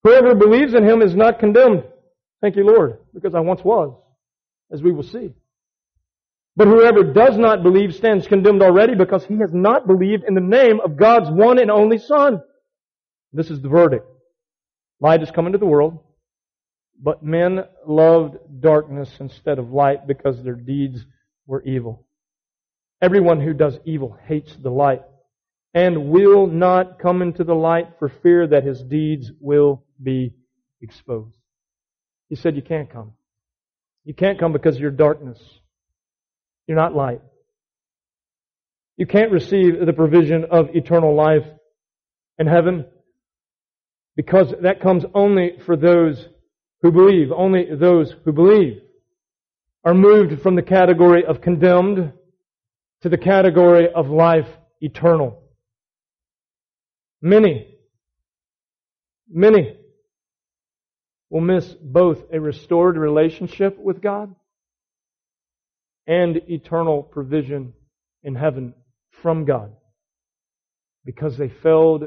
[0.05, 1.83] Whoever believes in him is not condemned.
[2.39, 3.91] Thank you, Lord, because I once was,
[4.71, 5.33] as we will see.
[6.55, 10.41] But whoever does not believe stands condemned already because he has not believed in the
[10.41, 12.39] name of God's one and only Son.
[13.33, 14.05] This is the verdict.
[14.99, 15.97] Light has come into the world,
[17.01, 21.05] but men loved darkness instead of light because their deeds
[21.45, 22.05] were evil.
[23.01, 25.01] Everyone who does evil hates the light
[25.73, 30.33] and will not come into the light for fear that his deeds will be
[30.81, 31.37] exposed.
[32.29, 33.13] He said, You can't come.
[34.05, 35.39] You can't come because you're darkness.
[36.67, 37.21] You're not light.
[38.97, 41.45] You can't receive the provision of eternal life
[42.39, 42.85] in heaven
[44.15, 46.25] because that comes only for those
[46.85, 47.31] who believe.
[47.31, 48.79] Only those who believe
[49.83, 52.13] are moved from the category of condemned
[53.01, 54.47] to the category of life
[54.81, 55.41] eternal.
[57.23, 57.75] Many,
[59.27, 59.77] many
[61.31, 64.35] will miss both a restored relationship with God
[66.05, 67.73] and eternal provision
[68.21, 68.75] in heaven
[69.23, 69.71] from God
[71.03, 72.03] because they failed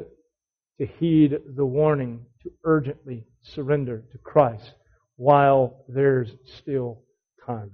[0.79, 4.75] to heed the warning to urgently surrender to Christ
[5.17, 7.03] while there's still
[7.45, 7.73] time.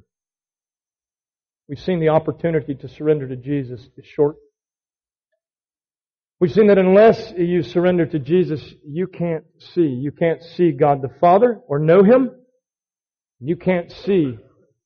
[1.68, 4.37] We've seen the opportunity to surrender to Jesus is short.
[6.40, 9.87] We've seen that unless you surrender to Jesus, you can't see.
[9.87, 12.31] You can't see God the Father or know Him.
[13.40, 14.37] You can't see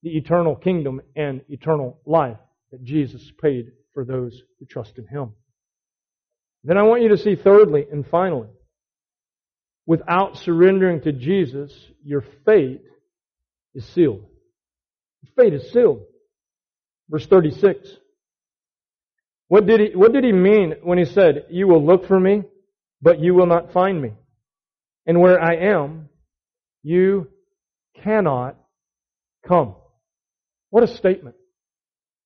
[0.03, 2.39] the eternal kingdom and eternal life
[2.71, 5.33] that Jesus paid for those who trust in Him.
[6.65, 8.49] Then I want you to see thirdly and finally,
[9.89, 11.73] without surrendering to Jesus,
[12.05, 12.83] your fate
[13.75, 14.23] is sealed.
[15.23, 16.03] Your fate is sealed.
[17.09, 17.89] Verse 36.
[19.49, 22.43] What did he, what did he mean when he said, you will look for me,
[23.01, 24.13] but you will not find me?
[25.07, 26.11] And where I am,
[26.83, 27.29] you
[28.05, 28.57] cannot
[29.47, 29.75] come.
[30.69, 31.37] What a statement.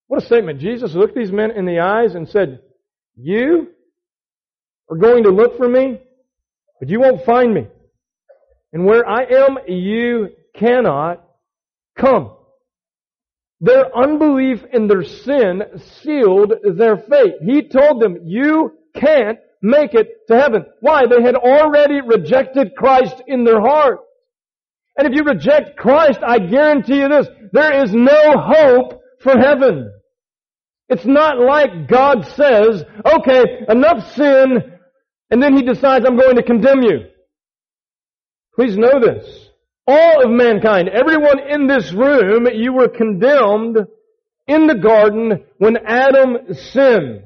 [0.08, 0.58] What a statement.
[0.58, 2.58] Jesus looked these men in the eyes and said,
[3.14, 3.68] You
[4.90, 6.00] are going to look for me,
[6.82, 7.68] but you won't find me.
[8.72, 11.24] And where I am, you cannot
[11.96, 12.32] come.
[13.60, 15.62] Their unbelief in their sin
[16.02, 17.34] sealed their fate.
[17.40, 20.64] He told them, you can't make it to heaven.
[20.80, 21.02] Why?
[21.06, 24.00] They had already rejected Christ in their heart.
[24.98, 29.88] And if you reject Christ, I guarantee you this, there is no hope for heaven.
[30.88, 34.71] It's not like God says, okay, enough sin,
[35.32, 37.06] and then He decides I'm going to condemn you.
[38.54, 39.48] Please know this.
[39.86, 43.78] All of mankind, everyone in this room, you were condemned
[44.46, 47.22] in the garden when Adam sinned.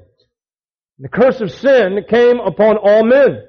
[1.01, 3.43] The curse of sin came upon all men.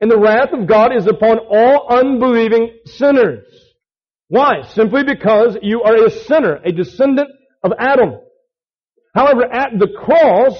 [0.00, 3.44] And the wrath of God is upon all unbelieving sinners.
[4.28, 4.62] Why?
[4.62, 7.28] Simply because you are a sinner, a descendant
[7.64, 8.20] of Adam.
[9.14, 10.54] However, at the cross,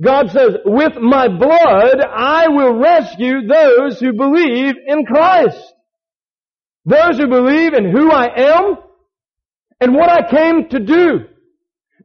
[0.00, 5.72] God says, with my blood, I will rescue those who believe in Christ.
[6.84, 8.76] Those who believe in who I am
[9.80, 11.26] and what I came to do.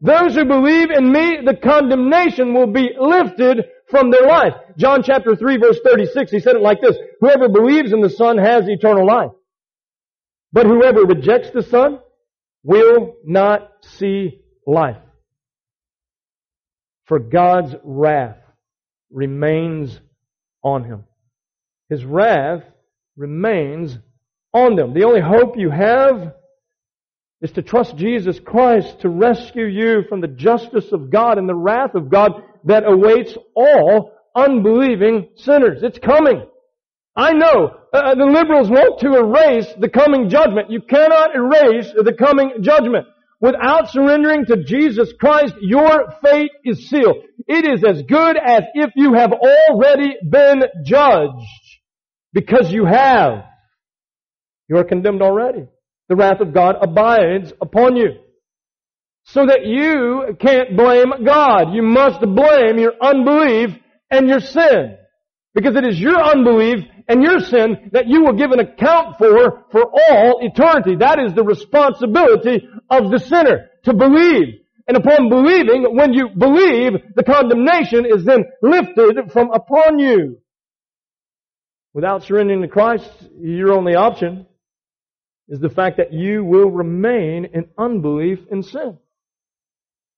[0.01, 4.53] Those who believe in me, the condemnation will be lifted from their life.
[4.77, 8.37] John chapter 3 verse 36, he said it like this, whoever believes in the Son
[8.37, 9.31] has eternal life.
[10.51, 11.99] But whoever rejects the Son
[12.63, 14.97] will not see life.
[17.07, 18.37] For God's wrath
[19.11, 19.99] remains
[20.63, 21.05] on him.
[21.89, 22.63] His wrath
[23.15, 23.97] remains
[24.53, 24.93] on them.
[24.93, 26.33] The only hope you have
[27.41, 31.55] is to trust Jesus Christ to rescue you from the justice of God and the
[31.55, 35.83] wrath of God that awaits all unbelieving sinners.
[35.83, 36.45] It's coming.
[37.15, 40.69] I know uh, uh, the liberals want to erase the coming judgment.
[40.69, 43.07] You cannot erase the coming judgment.
[43.39, 47.17] Without surrendering to Jesus Christ, your fate is sealed.
[47.47, 51.45] It is as good as if you have already been judged.
[52.33, 53.45] Because you have.
[54.67, 55.67] You are condemned already.
[56.09, 58.15] The wrath of God abides upon you.
[59.25, 61.73] So that you can't blame God.
[61.73, 63.69] You must blame your unbelief
[64.09, 64.97] and your sin.
[65.53, 69.65] Because it is your unbelief and your sin that you will give an account for
[69.71, 70.95] for all eternity.
[70.97, 74.61] That is the responsibility of the sinner, to believe.
[74.87, 80.37] And upon believing, when you believe, the condemnation is then lifted from upon you.
[81.93, 84.45] Without surrendering to Christ, your only option
[85.49, 88.97] is the fact that you will remain in unbelief and sin.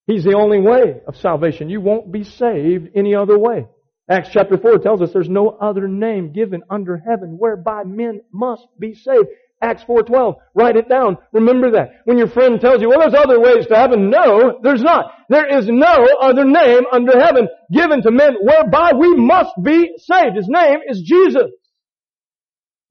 [0.05, 1.69] He's the only way of salvation.
[1.69, 3.67] You won't be saved any other way.
[4.09, 8.67] Acts chapter 4 tells us there's no other name given under heaven whereby men must
[8.79, 9.27] be saved.
[9.61, 10.35] Acts 4.12.
[10.55, 11.17] Write it down.
[11.31, 12.01] Remember that.
[12.05, 14.09] When your friend tells you, well, there's other ways to heaven.
[14.09, 15.11] No, there's not.
[15.29, 20.37] There is no other name under heaven given to men whereby we must be saved.
[20.37, 21.51] His name is Jesus.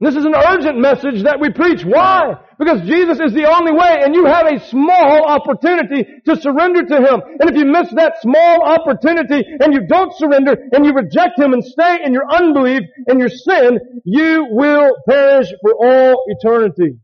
[0.00, 1.82] This is an urgent message that we preach.
[1.84, 2.34] Why?
[2.58, 6.96] Because Jesus is the only way and you have a small opportunity to surrender to
[6.96, 7.20] Him.
[7.38, 11.52] And if you miss that small opportunity and you don't surrender and you reject Him
[11.52, 16.98] and stay in your unbelief and your sin, you will perish for all eternity.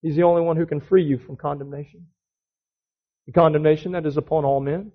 [0.00, 2.06] He's the only one who can free you from condemnation.
[3.26, 4.92] The condemnation that is upon all men.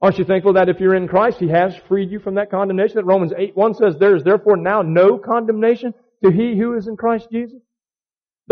[0.00, 2.96] Aren't you thankful that if you're in Christ, He has freed you from that condemnation?
[2.96, 5.94] That Romans 8 1 says, There is therefore now no condemnation
[6.24, 7.60] to he who is in Christ Jesus.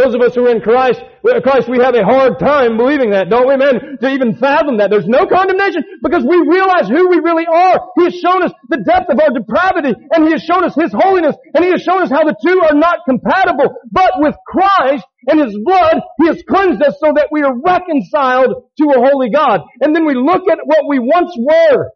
[0.01, 0.97] Those of us who are in Christ,
[1.45, 4.01] Christ, we have a hard time believing that, don't we, man?
[4.01, 4.89] To even fathom that.
[4.89, 7.77] There's no condemnation because we realize who we really are.
[8.01, 10.89] He has shown us the depth of our depravity and He has shown us His
[10.97, 13.77] holiness and He has shown us how the two are not compatible.
[13.93, 18.73] But with Christ and His blood, He has cleansed us so that we are reconciled
[18.81, 19.61] to a holy God.
[19.83, 21.93] And then we look at what we once were.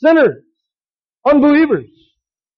[0.00, 0.40] Sinners.
[1.26, 1.93] Unbelievers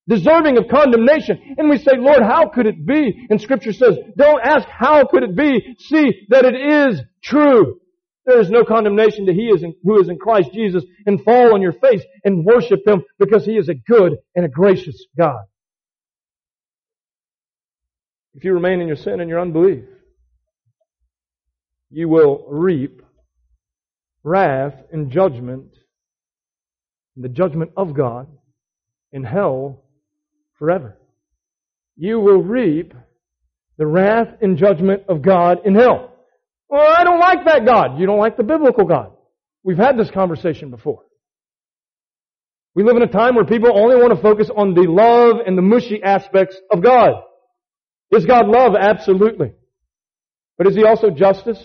[0.09, 1.55] deserving of condemnation.
[1.59, 3.27] And we say, Lord, how could it be?
[3.29, 5.77] And scripture says, don't ask how could it be.
[5.79, 7.81] See that it is true.
[8.25, 11.55] There is no condemnation to he is in, who is in Christ Jesus and fall
[11.55, 15.45] on your face and worship him because he is a good and a gracious God.
[18.35, 19.85] If you remain in your sin and your unbelief,
[21.91, 23.01] you will reap
[24.25, 25.71] wrath and judgment,
[27.15, 28.27] and the judgment of God
[29.13, 29.86] in hell
[30.59, 30.97] forever.
[31.97, 32.93] You will reap
[33.79, 36.13] the wrath and judgment of God in hell.
[36.69, 37.99] Well, I don't like that God.
[37.99, 39.13] You don't like the biblical God.
[39.63, 41.03] We've had this conversation before.
[42.75, 45.57] We live in a time where people only want to focus on the love and
[45.57, 47.23] the mushy aspects of God.
[48.11, 48.75] Is God love?
[48.79, 49.53] Absolutely.
[50.59, 51.59] But is He also justice?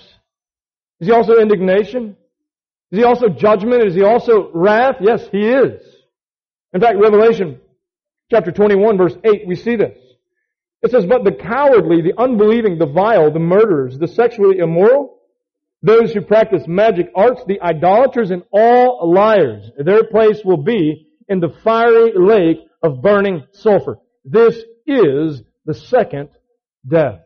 [1.00, 2.16] Is He also indignation?
[2.92, 3.88] Is He also judgment?
[3.88, 4.96] Is He also wrath?
[5.02, 5.82] Yes, He is.
[6.74, 7.60] In fact, Revelation
[8.32, 9.98] chapter 21 verse 8, we see this.
[10.82, 15.20] It says, but the cowardly, the unbelieving, the vile, the murderers, the sexually immoral,
[15.84, 21.40] those who practice magic arts, the idolaters, and all liars, their place will be in
[21.40, 23.98] the fiery lake of burning sulfur.
[24.26, 24.56] This
[24.88, 26.30] is the second
[26.88, 27.20] death.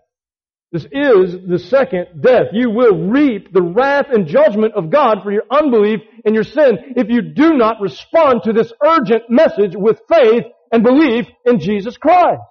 [0.71, 2.47] This is the second death.
[2.51, 6.95] You will reap the wrath and judgment of God for your unbelief and your sin
[6.97, 11.97] if you do not respond to this urgent message with faith and believe in Jesus
[11.97, 12.41] Christ.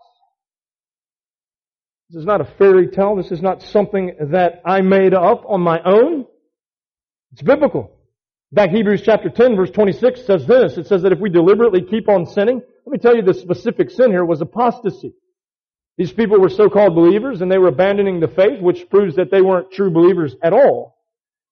[2.11, 3.17] This is not a fairy tale.
[3.17, 6.27] This is not something that I made up on my own.
[7.33, 7.91] It's biblical.
[8.55, 10.77] Fact, Hebrews chapter 10 verse 26 says this.
[10.79, 13.91] It says that if we deliberately keep on sinning, let me tell you the specific
[13.91, 15.15] sin here was apostasy.
[15.97, 19.43] These people were so-called believers and they were abandoning the faith, which proves that they
[19.43, 20.94] weren't true believers at all.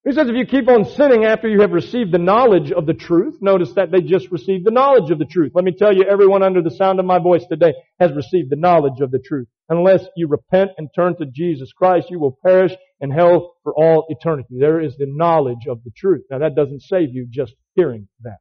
[0.05, 2.95] He says if you keep on sinning after you have received the knowledge of the
[2.95, 5.53] truth, notice that they just received the knowledge of the truth.
[5.55, 8.57] Let me tell you, everyone under the sound of my voice today has received the
[8.57, 9.47] knowledge of the truth.
[9.69, 14.07] Unless you repent and turn to Jesus Christ, you will perish in hell for all
[14.09, 14.57] eternity.
[14.59, 16.25] There is the knowledge of the truth.
[16.29, 18.39] Now that doesn't save you just hearing that.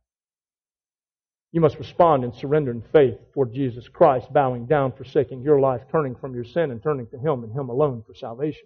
[1.51, 5.81] You must respond in surrender and faith toward Jesus Christ, bowing down, forsaking your life,
[5.91, 8.65] turning from your sin and turning to Him and Him alone for salvation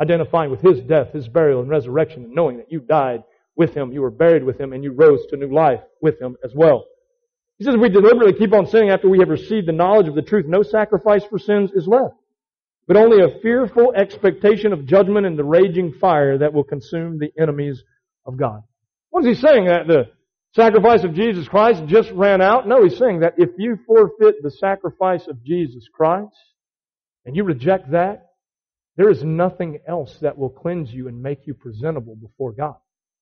[0.00, 3.22] identifying with His death, His burial, and resurrection, and knowing that you died
[3.56, 6.36] with Him, you were buried with Him, and you rose to new life with Him
[6.44, 6.84] as well.
[7.58, 10.14] He says if we deliberately keep on sinning after we have received the knowledge of
[10.14, 12.14] the truth, no sacrifice for sins is left,
[12.86, 17.32] but only a fearful expectation of judgment and the raging fire that will consume the
[17.40, 17.82] enemies
[18.26, 18.62] of God.
[19.10, 19.66] What is he saying?
[19.66, 20.10] That the
[20.54, 22.68] sacrifice of Jesus Christ just ran out?
[22.68, 26.36] No, he's saying that if you forfeit the sacrifice of Jesus Christ,
[27.24, 28.26] and you reject that,
[28.96, 32.76] there is nothing else that will cleanse you and make you presentable before God.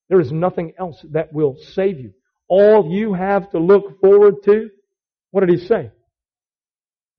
[0.08, 2.12] There is nothing else that will save you.
[2.48, 4.70] All you have to look forward to,
[5.30, 5.90] what did he say?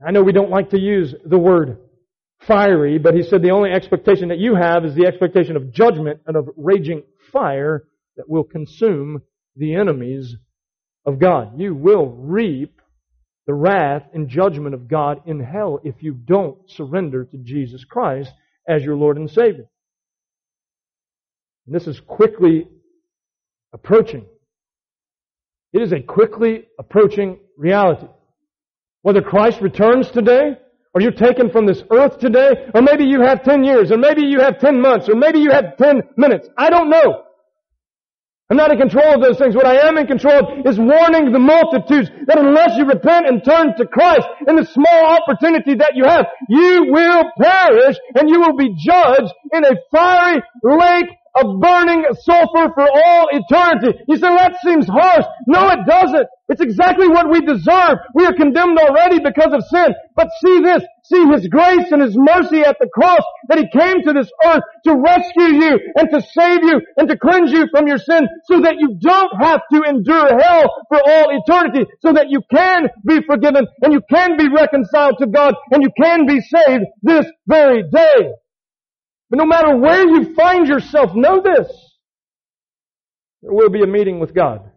[0.06, 1.80] I know we don't like to use the word
[2.47, 6.22] fiery, but he said the only expectation that you have is the expectation of judgment
[6.28, 7.86] and of raging fire
[8.18, 9.22] that will consume
[9.56, 10.36] the enemies
[11.06, 11.60] of God.
[11.60, 12.82] You will reap
[13.47, 18.32] the wrath and judgment of God in hell if you don't surrender to Jesus Christ
[18.68, 19.66] as your Lord and Savior.
[21.66, 22.68] And this is quickly
[23.74, 24.26] approaching.
[25.74, 28.07] It is a quickly approaching reality.
[29.01, 30.57] Whether Christ returns today,
[30.93, 34.22] or you're taken from this earth today, or maybe you have 10 years, or maybe
[34.22, 36.47] you have 10 months, or maybe you have 10 minutes.
[36.57, 37.25] I don't know.
[38.50, 39.56] I'm not in control of those things.
[39.56, 43.43] What I am in control of is warning the multitudes that unless you repent and
[43.43, 48.39] turn to Christ in the small opportunity that you have, you will perish and you
[48.41, 54.00] will be judged in a fiery lake of burning sulfur for all eternity.
[54.08, 55.26] You say, that seems harsh.
[55.48, 56.28] No, it doesn't.
[56.48, 57.98] It's exactly what we deserve.
[58.14, 59.96] We are condemned already because of sin.
[60.16, 64.04] But see this, see His grace and His mercy at the cross that He came
[64.04, 67.88] to this earth to rescue you and to save you and to cleanse you from
[67.88, 72.28] your sin so that you don't have to endure hell for all eternity so that
[72.30, 76.40] you can be forgiven and you can be reconciled to God and you can be
[76.42, 78.32] saved this very day.
[79.36, 81.68] But no matter where you find yourself, know this.
[83.42, 84.72] There will be a meeting with God.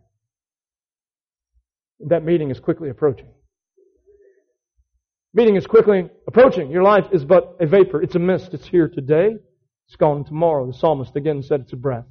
[2.01, 3.29] That meeting is quickly approaching.
[5.33, 6.73] Meeting is quickly approaching.
[6.73, 8.03] Your life is but a vapor.
[8.03, 8.53] It's a mist.
[8.53, 9.37] It's here today.
[9.87, 10.67] It's gone tomorrow.
[10.67, 12.07] The psalmist again said it's a breath.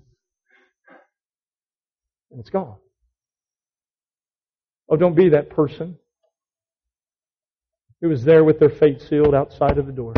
[2.31, 2.77] And it's gone.
[4.89, 5.97] Oh, don't be that person
[7.99, 10.13] who was there with their fate sealed outside of the door.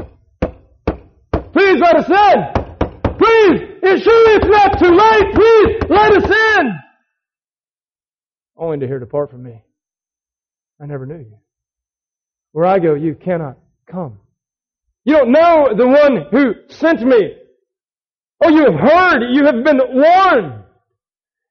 [1.80, 3.18] Let us in!
[3.18, 3.70] Please!
[4.04, 5.34] Surely it's not too late!
[5.34, 6.72] Please let us in!
[8.58, 9.64] Only to hear depart from me.
[10.82, 11.38] I never knew you.
[12.52, 13.58] Where I go, you cannot
[13.90, 14.20] come.
[15.06, 17.34] You don't know the one who sent me.
[18.44, 20.64] Oh, you have heard, you have been warned.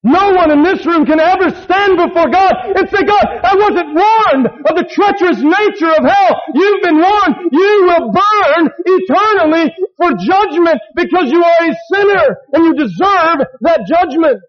[0.05, 3.95] No one in this room can ever stand before God and say, God, I wasn't
[3.95, 6.43] warned of the treacherous nature of hell.
[6.55, 7.51] You've been warned.
[7.53, 13.81] You will burn eternally for judgment because you are a sinner and you deserve that
[13.87, 14.41] judgment.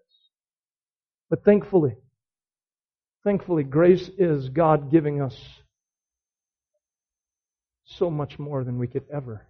[1.28, 1.96] But thankfully,
[3.24, 5.36] thankfully, grace is God giving us
[7.84, 9.46] so much more than we could ever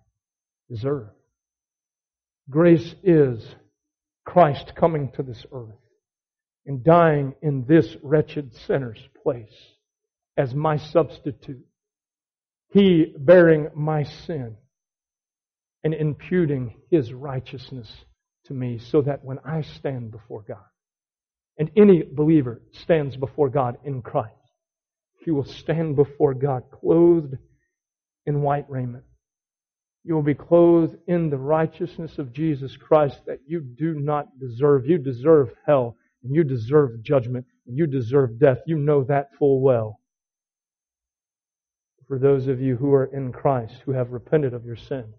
[0.68, 1.08] deserve.
[2.48, 3.46] Grace is
[4.24, 5.76] Christ coming to this earth
[6.66, 9.54] and dying in this wretched sinner's place
[10.36, 11.64] as my substitute.
[12.72, 14.56] He bearing my sin
[15.84, 17.90] and imputing His righteousness
[18.46, 20.58] to me so that when I stand before God,
[21.58, 24.34] and any believer stands before God in Christ,
[25.24, 27.36] he will stand before God clothed
[28.24, 29.04] in white raiment.
[30.04, 34.86] You will be clothed in the righteousness of Jesus Christ that you do not deserve.
[34.86, 35.96] You deserve hell.
[36.22, 37.44] And you deserve judgment.
[37.66, 38.58] And you deserve death.
[38.66, 40.00] You know that full well.
[42.08, 45.12] For those of you who are in Christ, who have repented of your sin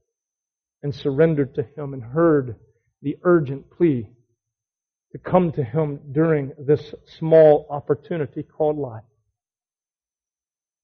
[0.83, 2.55] and surrendered to Him and heard
[3.01, 4.07] the urgent plea
[5.11, 9.03] to come to Him during this small opportunity called life,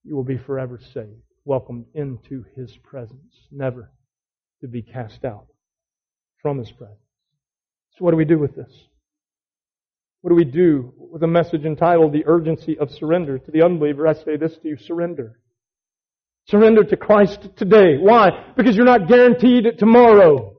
[0.03, 3.91] you will be forever saved, welcomed into His presence, never
[4.61, 5.47] to be cast out
[6.41, 6.99] from His presence.
[7.97, 8.71] So what do we do with this?
[10.21, 13.39] What do we do with a message entitled The Urgency of Surrender?
[13.39, 15.39] To the unbeliever, I say this to you, surrender.
[16.49, 17.97] Surrender to Christ today.
[17.99, 18.29] Why?
[18.55, 20.57] Because you're not guaranteed tomorrow.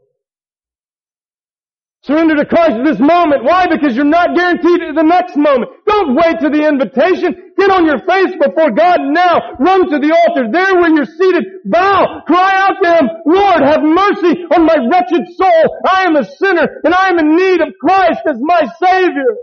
[2.02, 3.44] Surrender to Christ at this moment.
[3.44, 3.66] Why?
[3.66, 5.70] Because you're not guaranteed the next moment.
[5.86, 7.52] Don't wait to the invitation.
[7.56, 9.56] Get on your face before God now.
[9.58, 10.52] Run to the altar.
[10.52, 12.22] There where you're seated, bow.
[12.26, 15.78] Cry out to Him, Lord, have mercy on my wretched soul.
[15.88, 19.36] I am a sinner and I am in need of Christ as my Savior.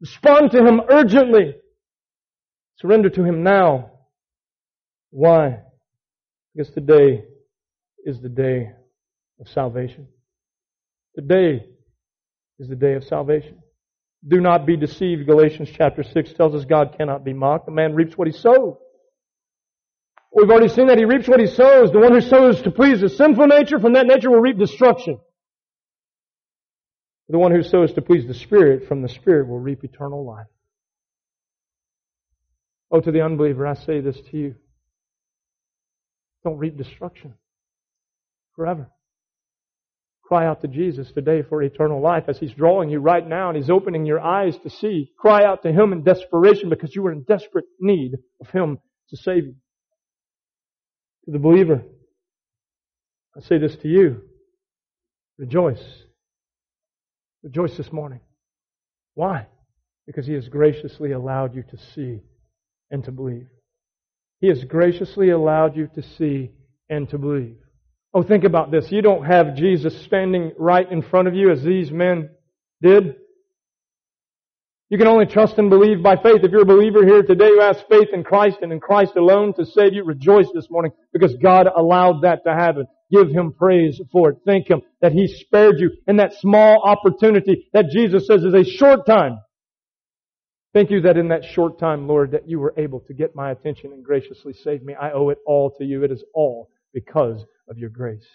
[0.00, 1.56] Respond to Him urgently.
[2.80, 3.97] Surrender to Him now.
[5.10, 5.60] Why?
[6.54, 7.24] Because today
[8.04, 8.72] is the day
[9.40, 10.08] of salvation.
[11.14, 11.66] Today
[12.58, 13.58] is the day of salvation.
[14.26, 15.26] Do not be deceived.
[15.26, 17.68] Galatians chapter 6 tells us God cannot be mocked.
[17.68, 18.76] A man reaps what he sows.
[20.34, 21.90] We've already seen that he reaps what he sows.
[21.90, 25.18] The one who sows to please his sinful nature, from that nature will reap destruction.
[27.28, 30.46] The one who sows to please the Spirit from the Spirit will reap eternal life.
[32.90, 34.54] Oh, to the unbeliever, I say this to you.
[36.48, 37.34] Don't reap destruction
[38.56, 38.88] forever.
[40.24, 43.56] Cry out to Jesus today for eternal life as He's drawing you right now and
[43.58, 45.12] He's opening your eyes to see.
[45.18, 48.78] Cry out to Him in desperation because you are in desperate need of Him
[49.10, 49.56] to save you.
[51.26, 51.82] To the believer,
[53.36, 54.22] I say this to you.
[55.36, 55.84] Rejoice.
[57.42, 58.20] Rejoice this morning.
[59.12, 59.48] Why?
[60.06, 62.20] Because He has graciously allowed you to see
[62.90, 63.48] and to believe.
[64.40, 66.50] He has graciously allowed you to see
[66.88, 67.56] and to believe.
[68.14, 68.90] Oh, think about this.
[68.90, 72.30] You don't have Jesus standing right in front of you as these men
[72.80, 73.16] did.
[74.90, 76.42] You can only trust and believe by faith.
[76.42, 79.52] If you're a believer here today who has faith in Christ and in Christ alone
[79.54, 82.86] to save you, rejoice this morning because God allowed that to happen.
[83.10, 84.38] Give Him praise for it.
[84.46, 88.64] Thank Him that He spared you in that small opportunity that Jesus says is a
[88.64, 89.38] short time.
[90.78, 93.50] Thank you that in that short time, Lord, that you were able to get my
[93.50, 94.94] attention and graciously save me.
[94.94, 96.04] I owe it all to you.
[96.04, 98.28] It is all because of your grace.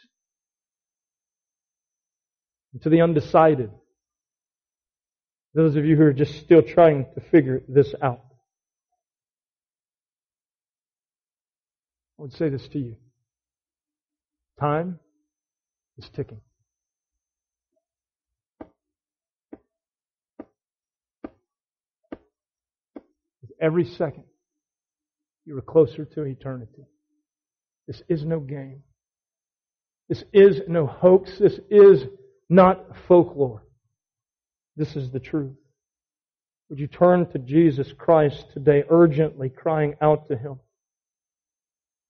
[2.73, 3.69] And to the undecided,
[5.53, 8.25] those of you who are just still trying to figure this out,
[12.19, 12.97] I would say this to you.
[14.59, 14.99] Time
[15.97, 16.41] is ticking.
[23.63, 24.25] Every second,
[25.45, 26.85] you are closer to eternity.
[27.87, 28.83] This is no game.
[30.09, 31.39] This is no hoax.
[31.39, 32.05] This is
[32.49, 33.63] not folklore.
[34.75, 35.55] This is the truth.
[36.69, 40.59] Would you turn to Jesus Christ today urgently, crying out to Him?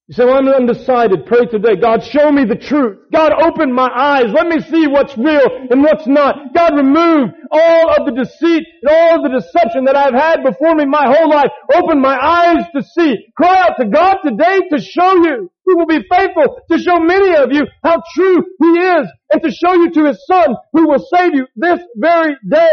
[0.07, 1.25] You say, well, I'm undecided.
[1.25, 1.77] Pray today.
[1.77, 2.97] God, show me the truth.
[3.13, 4.33] God, open my eyes.
[4.33, 6.53] Let me see what's real and what's not.
[6.53, 10.75] God, remove all of the deceit and all of the deception that I've had before
[10.75, 11.51] me my whole life.
[11.73, 13.15] Open my eyes to see.
[13.37, 15.49] Cry out to God today to show you.
[15.65, 19.51] He will be faithful to show many of you how true He is and to
[19.51, 22.67] show you to His Son who will save you this very day.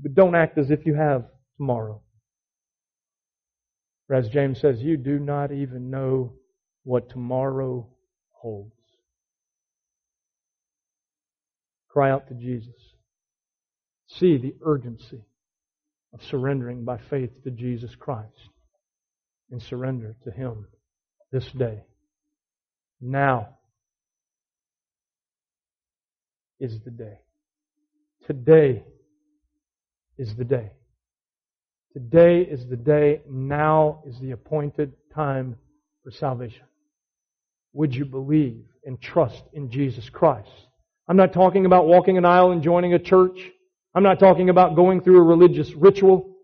[0.00, 1.24] But don't act as if you have
[1.56, 2.02] tomorrow.
[4.10, 6.32] As James says, you do not even know
[6.84, 7.88] what tomorrow
[8.30, 8.72] holds.
[11.88, 12.74] Cry out to Jesus.
[14.06, 15.24] See the urgency
[16.12, 18.50] of surrendering by faith to Jesus Christ
[19.50, 20.66] and surrender to Him
[21.32, 21.82] this day.
[23.00, 23.56] Now
[26.60, 27.18] is the day.
[28.26, 28.84] Today
[30.16, 30.72] is the day.
[31.96, 33.22] Today is the day.
[33.26, 35.56] Now is the appointed time
[36.04, 36.66] for salvation.
[37.72, 40.50] Would you believe and trust in Jesus Christ?
[41.08, 43.40] I'm not talking about walking an aisle and joining a church.
[43.94, 46.36] I'm not talking about going through a religious ritual.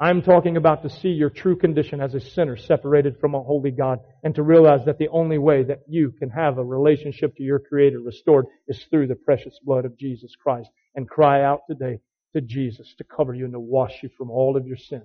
[0.00, 3.72] I'm talking about to see your true condition as a sinner separated from a holy
[3.72, 7.42] God and to realize that the only way that you can have a relationship to
[7.42, 10.70] your Creator restored is through the precious blood of Jesus Christ.
[10.94, 12.00] And cry out today,
[12.36, 15.02] to Jesus to cover you and to wash you from all of your sin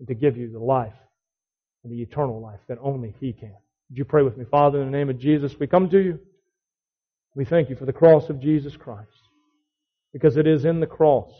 [0.00, 0.92] and to give you the life
[1.84, 3.54] and the eternal life that only He can.
[3.88, 4.44] Would you pray with me?
[4.50, 6.18] Father, in the name of Jesus, we come to you.
[7.36, 9.08] We thank you for the cross of Jesus Christ
[10.12, 11.30] because it is in the cross,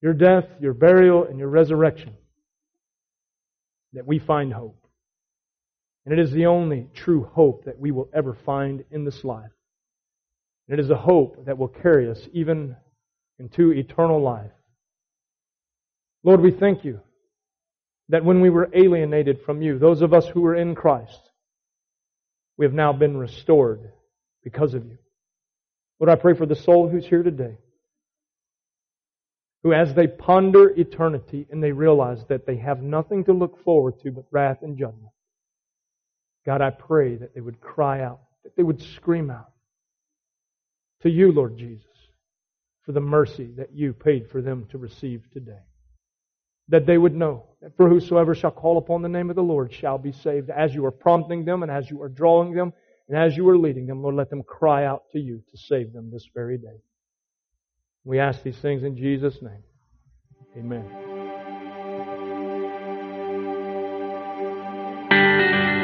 [0.00, 2.14] your death, your burial, and your resurrection
[3.92, 4.82] that we find hope.
[6.06, 9.50] And it is the only true hope that we will ever find in this life.
[10.66, 12.76] And it is a hope that will carry us even
[13.38, 14.50] into eternal life.
[16.22, 17.00] Lord, we thank you
[18.08, 21.20] that when we were alienated from you, those of us who were in Christ,
[22.56, 23.92] we have now been restored
[24.42, 24.98] because of you.
[26.00, 27.58] Lord, I pray for the soul who's here today,
[29.62, 34.00] who as they ponder eternity and they realize that they have nothing to look forward
[34.02, 35.12] to but wrath and judgment,
[36.44, 39.52] God, I pray that they would cry out, that they would scream out
[41.02, 41.95] to you, Lord Jesus
[42.86, 45.58] for the mercy that you paid for them to receive today.
[46.68, 49.72] That they would know that for whosoever shall call upon the name of the Lord
[49.72, 50.48] shall be saved.
[50.50, 52.72] As you are prompting them and as you are drawing them
[53.08, 55.92] and as you are leading them, Lord, let them cry out to you to save
[55.92, 56.80] them this very day.
[58.04, 59.62] We ask these things in Jesus' name.
[60.56, 61.16] Amen.